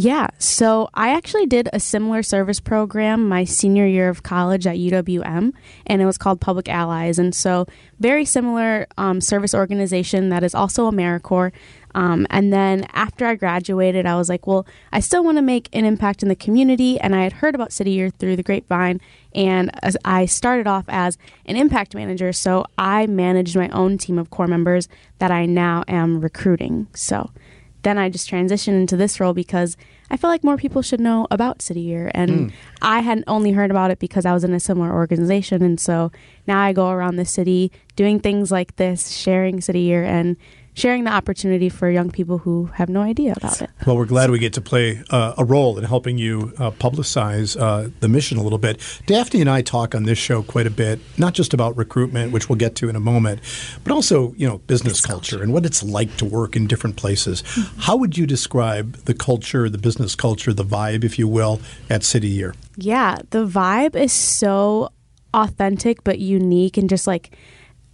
Yeah, 0.00 0.28
so 0.38 0.88
I 0.94 1.08
actually 1.08 1.46
did 1.46 1.68
a 1.72 1.80
similar 1.80 2.22
service 2.22 2.60
program 2.60 3.28
my 3.28 3.42
senior 3.42 3.84
year 3.84 4.08
of 4.08 4.22
college 4.22 4.64
at 4.64 4.76
UWM, 4.76 5.52
and 5.88 6.00
it 6.00 6.06
was 6.06 6.16
called 6.16 6.40
Public 6.40 6.68
Allies. 6.68 7.18
And 7.18 7.34
so, 7.34 7.66
very 7.98 8.24
similar 8.24 8.86
um, 8.96 9.20
service 9.20 9.54
organization 9.54 10.28
that 10.28 10.44
is 10.44 10.54
also 10.54 10.88
AmeriCorps. 10.88 11.50
Um, 11.96 12.28
and 12.30 12.52
then 12.52 12.86
after 12.92 13.26
I 13.26 13.34
graduated, 13.34 14.06
I 14.06 14.14
was 14.14 14.28
like, 14.28 14.46
well, 14.46 14.68
I 14.92 15.00
still 15.00 15.24
want 15.24 15.36
to 15.38 15.42
make 15.42 15.68
an 15.72 15.84
impact 15.84 16.22
in 16.22 16.28
the 16.28 16.36
community. 16.36 17.00
And 17.00 17.12
I 17.16 17.24
had 17.24 17.32
heard 17.32 17.56
about 17.56 17.72
City 17.72 17.90
Year 17.90 18.08
through 18.08 18.36
the 18.36 18.44
grapevine. 18.44 19.00
And 19.34 19.72
I 20.04 20.26
started 20.26 20.68
off 20.68 20.84
as 20.86 21.18
an 21.44 21.56
impact 21.56 21.96
manager. 21.96 22.32
So 22.32 22.66
I 22.78 23.08
managed 23.08 23.56
my 23.56 23.68
own 23.70 23.98
team 23.98 24.16
of 24.16 24.30
corps 24.30 24.46
members 24.46 24.88
that 25.18 25.32
I 25.32 25.46
now 25.46 25.82
am 25.88 26.20
recruiting. 26.20 26.86
So 26.94 27.30
then 27.82 27.98
I 27.98 28.08
just 28.08 28.30
transitioned 28.30 28.80
into 28.80 28.96
this 28.96 29.20
role 29.20 29.34
because 29.34 29.76
I 30.10 30.16
feel 30.16 30.30
like 30.30 30.42
more 30.42 30.56
people 30.56 30.82
should 30.82 31.00
know 31.00 31.26
about 31.30 31.62
City 31.62 31.80
Year. 31.80 32.10
And 32.14 32.50
mm. 32.50 32.52
I 32.82 33.00
hadn't 33.00 33.24
only 33.26 33.52
heard 33.52 33.70
about 33.70 33.90
it 33.90 33.98
because 33.98 34.26
I 34.26 34.32
was 34.32 34.44
in 34.44 34.52
a 34.52 34.60
similar 34.60 34.92
organization. 34.92 35.62
And 35.62 35.78
so 35.78 36.10
now 36.46 36.60
I 36.60 36.72
go 36.72 36.90
around 36.90 37.16
the 37.16 37.24
city 37.24 37.70
doing 37.96 38.18
things 38.20 38.50
like 38.50 38.76
this, 38.76 39.10
sharing 39.10 39.60
City 39.60 39.80
Year 39.80 40.04
and 40.04 40.36
sharing 40.78 41.04
the 41.04 41.12
opportunity 41.12 41.68
for 41.68 41.90
young 41.90 42.10
people 42.10 42.38
who 42.38 42.66
have 42.74 42.88
no 42.88 43.02
idea 43.02 43.34
about 43.36 43.62
it. 43.62 43.70
Well, 43.86 43.96
we're 43.96 44.06
glad 44.06 44.30
we 44.30 44.38
get 44.38 44.54
to 44.54 44.60
play 44.60 45.02
uh, 45.10 45.34
a 45.36 45.44
role 45.44 45.78
in 45.78 45.84
helping 45.84 46.18
you 46.18 46.52
uh, 46.58 46.70
publicize 46.70 47.60
uh, 47.60 47.90
the 48.00 48.08
mission 48.08 48.38
a 48.38 48.42
little 48.42 48.58
bit. 48.58 48.80
Daphne 49.06 49.40
and 49.40 49.50
I 49.50 49.62
talk 49.62 49.94
on 49.94 50.04
this 50.04 50.18
show 50.18 50.42
quite 50.42 50.66
a 50.66 50.70
bit, 50.70 51.00
not 51.18 51.34
just 51.34 51.52
about 51.54 51.76
recruitment, 51.76 52.32
which 52.32 52.48
we'll 52.48 52.56
get 52.56 52.74
to 52.76 52.88
in 52.88 52.96
a 52.96 53.00
moment, 53.00 53.40
but 53.84 53.92
also 53.92 54.34
you 54.36 54.46
know 54.46 54.58
business 54.58 55.00
culture, 55.00 55.18
culture 55.18 55.42
and 55.42 55.52
what 55.52 55.66
it's 55.66 55.82
like 55.82 56.16
to 56.16 56.24
work 56.24 56.56
in 56.56 56.66
different 56.66 56.96
places. 56.96 57.42
Mm-hmm. 57.42 57.80
How 57.80 57.96
would 57.96 58.16
you 58.16 58.26
describe 58.26 58.94
the 59.04 59.14
culture, 59.14 59.68
the 59.68 59.78
business 59.78 60.14
culture, 60.14 60.52
the 60.52 60.64
vibe, 60.64 61.04
if 61.04 61.18
you 61.18 61.28
will, 61.28 61.60
at 61.90 62.04
City 62.04 62.28
Year? 62.28 62.54
Yeah, 62.76 63.18
the 63.30 63.46
vibe 63.46 63.96
is 63.96 64.12
so 64.12 64.90
authentic 65.34 66.04
but 66.04 66.18
unique 66.18 66.76
and 66.76 66.88
just 66.88 67.06
like 67.06 67.36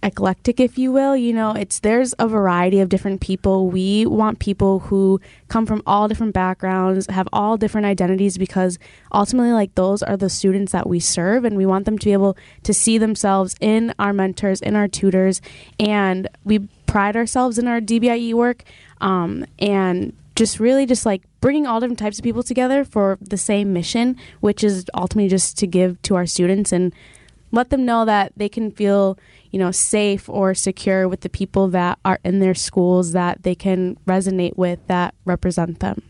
eclectic 0.05 0.59
if 0.59 0.77
you 0.77 0.91
will. 0.91 1.17
You 1.17 1.33
know 1.33 1.51
it's 1.51 1.79
there's 1.79 2.13
a 2.19 2.27
variety 2.27 2.79
of 2.79 2.89
different 2.89 3.19
people. 3.19 3.67
We 3.67 4.05
want 4.05 4.39
people 4.39 4.79
who 4.79 5.19
come 5.47 5.65
from 5.65 5.81
all 5.85 6.07
different 6.07 6.33
backgrounds 6.33 7.07
have 7.07 7.27
all 7.33 7.57
different 7.57 7.87
identities 7.87 8.37
because 8.37 8.77
ultimately 9.11 9.51
like 9.51 9.73
those 9.75 10.03
are 10.03 10.15
the 10.15 10.29
students 10.29 10.71
that 10.71 10.87
we 10.87 10.99
serve 10.99 11.43
and 11.43 11.57
we 11.57 11.65
want 11.65 11.85
them 11.85 11.97
to 11.97 12.05
be 12.05 12.13
able 12.13 12.37
to 12.63 12.73
see 12.73 12.97
themselves 12.97 13.55
in 13.59 13.93
our 13.99 14.13
mentors 14.13 14.61
in 14.61 14.75
our 14.75 14.87
tutors 14.87 15.41
and 15.79 16.27
we 16.43 16.59
pride 16.85 17.15
ourselves 17.15 17.57
in 17.57 17.67
our 17.67 17.81
dbie 17.81 18.33
work 18.33 18.63
um, 19.01 19.45
and 19.59 20.15
just 20.35 20.59
really 20.59 20.85
just 20.85 21.05
like 21.05 21.21
bringing 21.41 21.65
all 21.65 21.79
different 21.79 21.99
types 21.99 22.19
of 22.19 22.23
people 22.23 22.43
together 22.43 22.83
for 22.83 23.17
the 23.21 23.37
same 23.37 23.73
mission 23.73 24.15
which 24.39 24.63
is 24.63 24.85
ultimately 24.93 25.29
just 25.29 25.57
to 25.57 25.65
give 25.65 26.01
to 26.01 26.15
our 26.15 26.25
students 26.25 26.71
and 26.71 26.93
let 27.51 27.69
them 27.69 27.85
know 27.85 28.05
that 28.05 28.33
they 28.35 28.49
can 28.49 28.69
feel 28.71 29.17
you 29.55 29.59
know, 29.59 29.71
safe 29.71 30.27
or 30.27 30.53
secure 30.53 31.07
with 31.07 31.21
the 31.21 31.29
people 31.29 31.69
that 31.69 31.97
are 32.03 32.19
in 32.25 32.39
their 32.39 32.53
schools 32.53 33.13
that 33.13 33.43
they 33.43 33.55
can 33.55 33.95
resonate 34.05 34.57
with 34.57 34.85
that 34.87 35.15
represent 35.23 35.79
them. 35.79 36.03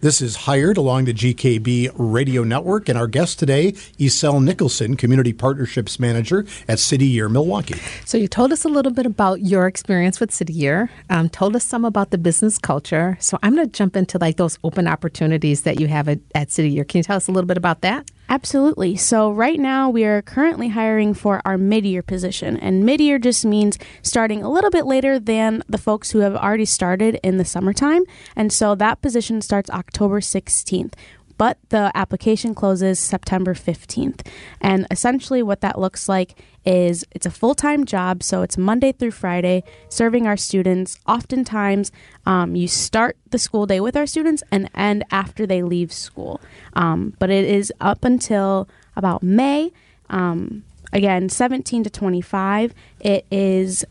This 0.00 0.22
is 0.22 0.34
Hired 0.34 0.78
along 0.78 1.04
the 1.04 1.12
GKB 1.12 1.92
radio 1.94 2.42
network, 2.42 2.88
and 2.88 2.96
our 2.96 3.06
guest 3.06 3.38
today, 3.38 3.72
Isel 3.98 4.42
Nicholson, 4.42 4.96
Community 4.96 5.34
Partnerships 5.34 6.00
Manager 6.00 6.46
at 6.68 6.78
City 6.78 7.04
Year 7.04 7.28
Milwaukee. 7.28 7.78
So, 8.06 8.16
you 8.16 8.26
told 8.26 8.50
us 8.50 8.64
a 8.64 8.68
little 8.70 8.92
bit 8.92 9.04
about 9.04 9.42
your 9.42 9.66
experience 9.66 10.18
with 10.18 10.32
City 10.32 10.54
Year, 10.54 10.90
um, 11.10 11.28
told 11.28 11.54
us 11.54 11.64
some 11.66 11.84
about 11.84 12.10
the 12.10 12.18
business 12.18 12.56
culture. 12.56 13.18
So, 13.20 13.38
I'm 13.42 13.54
going 13.54 13.66
to 13.66 13.70
jump 13.72 13.94
into 13.94 14.16
like 14.16 14.38
those 14.38 14.58
open 14.64 14.88
opportunities 14.88 15.64
that 15.64 15.78
you 15.78 15.86
have 15.88 16.08
at, 16.08 16.20
at 16.34 16.50
City 16.50 16.70
Year. 16.70 16.84
Can 16.84 17.00
you 17.00 17.04
tell 17.04 17.18
us 17.18 17.28
a 17.28 17.30
little 17.30 17.46
bit 17.46 17.58
about 17.58 17.82
that? 17.82 18.10
Absolutely. 18.30 18.94
So, 18.94 19.32
right 19.32 19.58
now 19.58 19.90
we 19.90 20.04
are 20.04 20.22
currently 20.22 20.68
hiring 20.68 21.14
for 21.14 21.42
our 21.44 21.58
mid 21.58 21.84
year 21.84 22.00
position. 22.00 22.56
And 22.56 22.86
mid 22.86 23.00
year 23.00 23.18
just 23.18 23.44
means 23.44 23.76
starting 24.02 24.44
a 24.44 24.48
little 24.48 24.70
bit 24.70 24.86
later 24.86 25.18
than 25.18 25.64
the 25.68 25.78
folks 25.78 26.12
who 26.12 26.20
have 26.20 26.36
already 26.36 26.64
started 26.64 27.18
in 27.24 27.38
the 27.38 27.44
summertime. 27.44 28.04
And 28.36 28.52
so 28.52 28.76
that 28.76 29.02
position 29.02 29.42
starts 29.42 29.68
October 29.70 30.20
16th 30.20 30.92
but 31.40 31.56
the 31.70 31.90
application 31.94 32.54
closes 32.54 33.00
September 33.00 33.54
15th. 33.54 34.26
And 34.60 34.86
essentially, 34.90 35.42
what 35.42 35.62
that 35.62 35.78
looks 35.78 36.06
like 36.06 36.38
is 36.66 37.02
it's 37.12 37.24
a 37.24 37.30
full 37.30 37.54
time 37.54 37.86
job, 37.86 38.22
so 38.22 38.42
it's 38.42 38.58
Monday 38.58 38.92
through 38.92 39.12
Friday, 39.12 39.64
serving 39.88 40.26
our 40.26 40.36
students. 40.36 40.98
Oftentimes, 41.06 41.92
um, 42.26 42.56
you 42.56 42.68
start 42.68 43.16
the 43.30 43.38
school 43.38 43.64
day 43.64 43.80
with 43.80 43.96
our 43.96 44.04
students 44.04 44.42
and 44.52 44.68
end 44.74 45.02
after 45.10 45.46
they 45.46 45.62
leave 45.62 45.94
school. 45.94 46.42
Um, 46.74 47.14
but 47.18 47.30
it 47.30 47.46
is 47.46 47.72
up 47.80 48.04
until 48.04 48.68
about 48.94 49.22
May. 49.22 49.72
Um, 50.10 50.62
again, 50.92 51.30
17 51.30 51.84
to 51.84 51.88
25. 51.88 52.74
It 53.00 53.24
is 53.30 53.82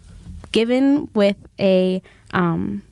given 0.51 1.09
with 1.15 1.38
a 1.59 2.03
um, 2.31 2.83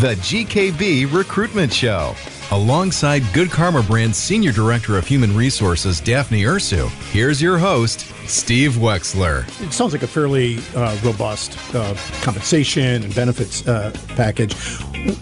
the 0.00 0.14
GKB 0.14 1.12
recruitment 1.12 1.72
show. 1.72 2.14
Alongside 2.52 3.22
Good 3.34 3.50
Karma 3.50 3.82
Brand's 3.82 4.16
Senior 4.16 4.52
Director 4.52 4.96
of 4.96 5.06
Human 5.06 5.36
Resources, 5.36 6.00
Daphne 6.00 6.42
Ursau, 6.42 6.88
here's 7.10 7.42
your 7.42 7.58
host, 7.58 8.00
Steve 8.28 8.74
Wexler. 8.74 9.46
It 9.60 9.72
sounds 9.72 9.92
like 9.92 10.04
a 10.04 10.06
fairly 10.06 10.58
uh, 10.76 10.96
robust 11.02 11.58
uh, 11.74 11.94
compensation 12.22 13.02
and 13.02 13.14
benefits 13.14 13.66
uh, 13.66 13.90
package. 14.10 14.54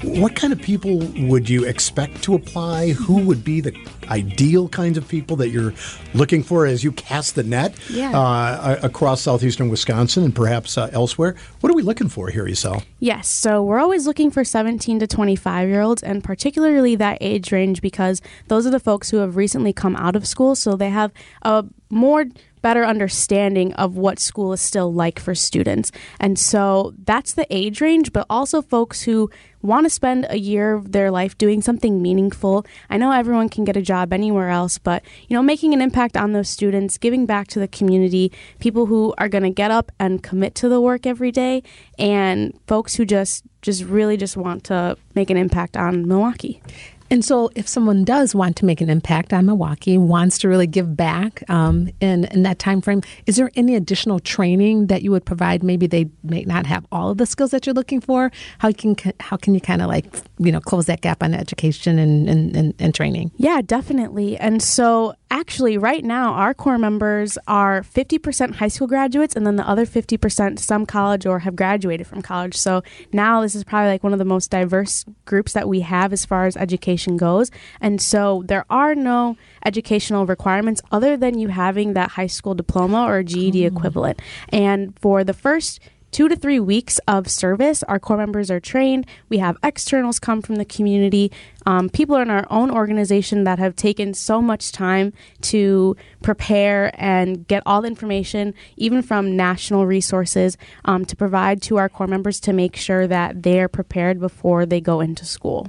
What 0.03 0.37
kind 0.37 0.53
of 0.53 0.61
people 0.61 0.99
would 1.16 1.49
you 1.49 1.64
expect 1.64 2.23
to 2.25 2.35
apply? 2.35 2.90
Who 2.90 3.23
would 3.23 3.42
be 3.42 3.62
the 3.62 3.73
ideal 4.11 4.68
kinds 4.68 4.99
of 4.99 5.07
people 5.09 5.37
that 5.37 5.51
you're 5.51 5.73
looking 6.14 6.42
for 6.42 6.66
as 6.66 6.83
you 6.85 6.92
cast 6.92 7.35
the 7.35 7.42
net 7.42 7.75
yeah. 7.88 8.18
Uh, 8.18 8.79
across 8.83 9.23
southeastern 9.23 9.68
Wisconsin 9.68 10.25
and 10.25 10.35
perhaps 10.35 10.77
uh, 10.77 10.90
elsewhere? 10.92 11.37
What 11.61 11.70
are 11.70 11.75
we 11.75 11.83
looking 11.83 12.09
for 12.09 12.29
here, 12.29 12.44
Isel? 12.44 12.85
Yes, 12.99 13.29
so 13.29 13.62
we're 13.62 13.79
always 13.79 14.07
looking 14.07 14.31
for 14.31 14.44
17 14.44 15.01
to 15.01 15.07
25 15.07 15.68
year 15.68 15.81
olds, 15.81 16.03
and 16.03 16.23
particularly 16.23 16.96
that 16.96 17.18
age 17.20 17.53
range 17.53 17.81
because 17.81 18.20
those 18.49 18.66
are 18.66 18.70
the 18.70 18.81
folks 18.81 19.11
who 19.11 19.18
have 19.18 19.37
recently 19.37 19.73
come 19.73 19.96
out 19.96 20.16
of 20.16 20.27
school, 20.27 20.55
so 20.55 20.77
they 20.77 20.90
have 20.90 21.12
a 21.42 21.64
more 21.90 22.27
better 22.62 22.85
understanding 22.85 23.73
of 23.75 23.96
what 23.96 24.18
school 24.18 24.53
is 24.53 24.61
still 24.61 24.92
like 24.92 25.18
for 25.18 25.35
students. 25.35 25.90
And 26.18 26.38
so 26.38 26.94
that's 27.05 27.35
the 27.35 27.46
age 27.51 27.81
range, 27.81 28.12
but 28.12 28.27
also 28.29 28.62
folks 28.62 29.03
who 29.03 29.31
want 29.62 29.87
to 29.87 29.90
spend 29.90 30.27
a 30.31 30.38
year 30.38 30.75
of 30.75 30.92
their 30.92 31.11
life 31.11 31.37
doing 31.37 31.62
something 31.62 32.01
meaningful. 32.01 32.64
I 32.88 32.96
know 32.96 33.12
everyone 33.12 33.49
can 33.49 33.64
get 33.64 33.77
a 33.77 33.83
job 33.83 34.12
anywhere 34.12 34.51
else, 34.51 34.79
but 34.79 35.03
you 35.29 35.37
know, 35.37 35.42
making 35.42 35.75
an 35.75 35.83
impact 35.83 36.16
on 36.16 36.33
those 36.33 36.49
students, 36.49 36.99
giving 36.99 37.27
back 37.27 37.49
to 37.49 37.59
the 37.59 37.68
community, 37.68 38.33
people 38.59 38.87
who 38.87 39.14
are 39.18 39.29
going 39.29 39.44
to 39.44 39.51
get 39.51 39.70
up 39.70 39.92
and 39.99 40.23
commit 40.23 40.55
to 40.57 40.68
the 40.68 40.81
work 40.81 41.07
every 41.07 41.33
day, 41.33 41.62
and 41.99 42.59
folks 42.66 42.94
who 42.94 43.05
just 43.05 43.44
just 43.62 43.85
really 43.85 44.16
just 44.16 44.37
want 44.37 44.64
to 44.64 44.96
make 45.14 45.31
an 45.31 45.37
impact 45.37 45.77
on 45.77 46.07
Milwaukee. 46.09 46.62
And 47.11 47.25
so, 47.25 47.51
if 47.57 47.66
someone 47.66 48.05
does 48.05 48.35
want 48.35 48.57
to 48.57 48.64
make 48.64 48.81
an 48.81 48.88
impact 48.88 49.33
on 49.33 49.46
Milwaukee, 49.46 49.99
wants 49.99 50.38
to 50.38 50.49
really 50.49 50.68
give 50.68 50.96
back 50.96 51.42
um, 51.51 51.90
in 52.01 52.25
in 52.27 52.44
that 52.44 52.61
time 52.61 52.81
frame, 52.81 53.03
is 53.27 53.37
there 53.37 53.51
any 53.57 53.75
additional 53.75 54.20
training 54.20 54.87
that 54.87 55.03
you 55.03 55.11
would 55.11 55.25
provide? 55.25 55.64
Maybe 55.64 55.88
they 55.88 56.09
may 56.23 56.44
not 56.44 56.66
have 56.66 56.87
all 56.92 57.11
of 57.11 57.18
the 57.18 57.27
skills 57.27 57.51
that 57.51 57.66
you're 57.66 57.75
looking 57.75 58.01
for. 58.01 58.31
How 58.59 58.70
can 58.70 58.94
how 59.18 59.37
can 59.37 59.55
you 59.55 59.61
kind 59.61 59.83
of 59.83 59.88
like 59.88 60.07
you 60.38 60.53
know 60.53 60.61
close 60.61 60.87
that 60.87 61.01
gap 61.01 61.23
on 61.23 61.35
education 61.35 61.99
and, 61.99 62.29
and, 62.29 62.57
and, 62.57 62.75
and 62.79 62.94
training? 62.94 63.33
Yeah, 63.37 63.61
definitely. 63.61 64.37
And 64.37 64.62
so, 64.62 65.14
actually, 65.30 65.78
right 65.78 66.04
now, 66.04 66.32
our 66.34 66.52
corps 66.54 66.78
members 66.78 67.38
are 67.46 67.82
50% 67.82 68.56
high 68.56 68.68
school 68.68 68.86
graduates, 68.86 69.36
and 69.36 69.46
then 69.46 69.56
the 69.56 69.68
other 69.68 69.86
50% 69.86 70.58
some 70.58 70.86
college 70.86 71.26
or 71.26 71.40
have 71.40 71.56
graduated 71.56 72.06
from 72.06 72.22
college. 72.22 72.56
So 72.56 72.82
now 73.12 73.40
this 73.40 73.54
is 73.54 73.64
probably 73.64 73.90
like 73.90 74.02
one 74.02 74.12
of 74.12 74.18
the 74.18 74.24
most 74.24 74.50
diverse 74.50 75.04
groups 75.24 75.52
that 75.52 75.68
we 75.68 75.80
have 75.80 76.12
as 76.12 76.24
far 76.24 76.46
as 76.46 76.56
education 76.56 77.16
goes. 77.16 77.50
And 77.80 78.00
so 78.00 78.42
there 78.46 78.64
are 78.70 78.94
no 78.94 79.36
educational 79.64 80.26
requirements 80.26 80.82
other 80.90 81.16
than 81.16 81.38
you 81.38 81.48
having 81.48 81.94
that 81.94 82.10
high 82.10 82.26
school 82.26 82.54
diploma 82.54 83.04
or 83.04 83.22
GED 83.22 83.64
oh. 83.64 83.66
equivalent. 83.66 84.20
And 84.50 84.98
for 84.98 85.24
the 85.24 85.34
first 85.34 85.80
two 86.11 86.29
to 86.29 86.37
three 86.37 86.61
weeks 86.61 86.99
of 87.07 87.31
service. 87.31 87.83
Our 87.85 87.99
corps 87.99 88.16
members 88.16 88.51
are 88.51 88.61
trained. 88.61 89.07
We 89.29 89.38
have 89.38 89.57
externals 89.62 90.18
come 90.18 90.42
from 90.42 90.57
the 90.57 90.64
community. 90.64 91.31
Um, 91.66 91.88
people 91.88 92.16
in 92.16 92.31
our 92.31 92.46
own 92.51 92.70
organization 92.70 93.44
that 93.44 93.59
have 93.59 93.77
taken 93.77 94.14
so 94.14 94.40
much 94.40 94.73
time 94.73 95.12
to 95.42 95.96
prepare 96.23 96.90
and 96.94 97.46
get 97.46 97.62
all 97.66 97.83
the 97.83 97.88
information, 97.88 98.55
even 98.77 99.03
from 99.03 99.37
national 99.37 99.87
resources, 99.87 100.57
um, 100.85 101.05
to 101.05 101.16
provide 101.16 101.62
to 101.62 101.77
our 101.77 101.88
corps 101.88 102.07
members 102.07 102.40
to 102.40 102.53
make 102.53 102.77
sure 102.77 103.07
that 103.07 103.42
they're 103.42 103.68
prepared 103.68 104.18
before 104.20 104.66
they 104.66 104.81
go 104.81 105.01
into 105.01 105.25
school. 105.25 105.68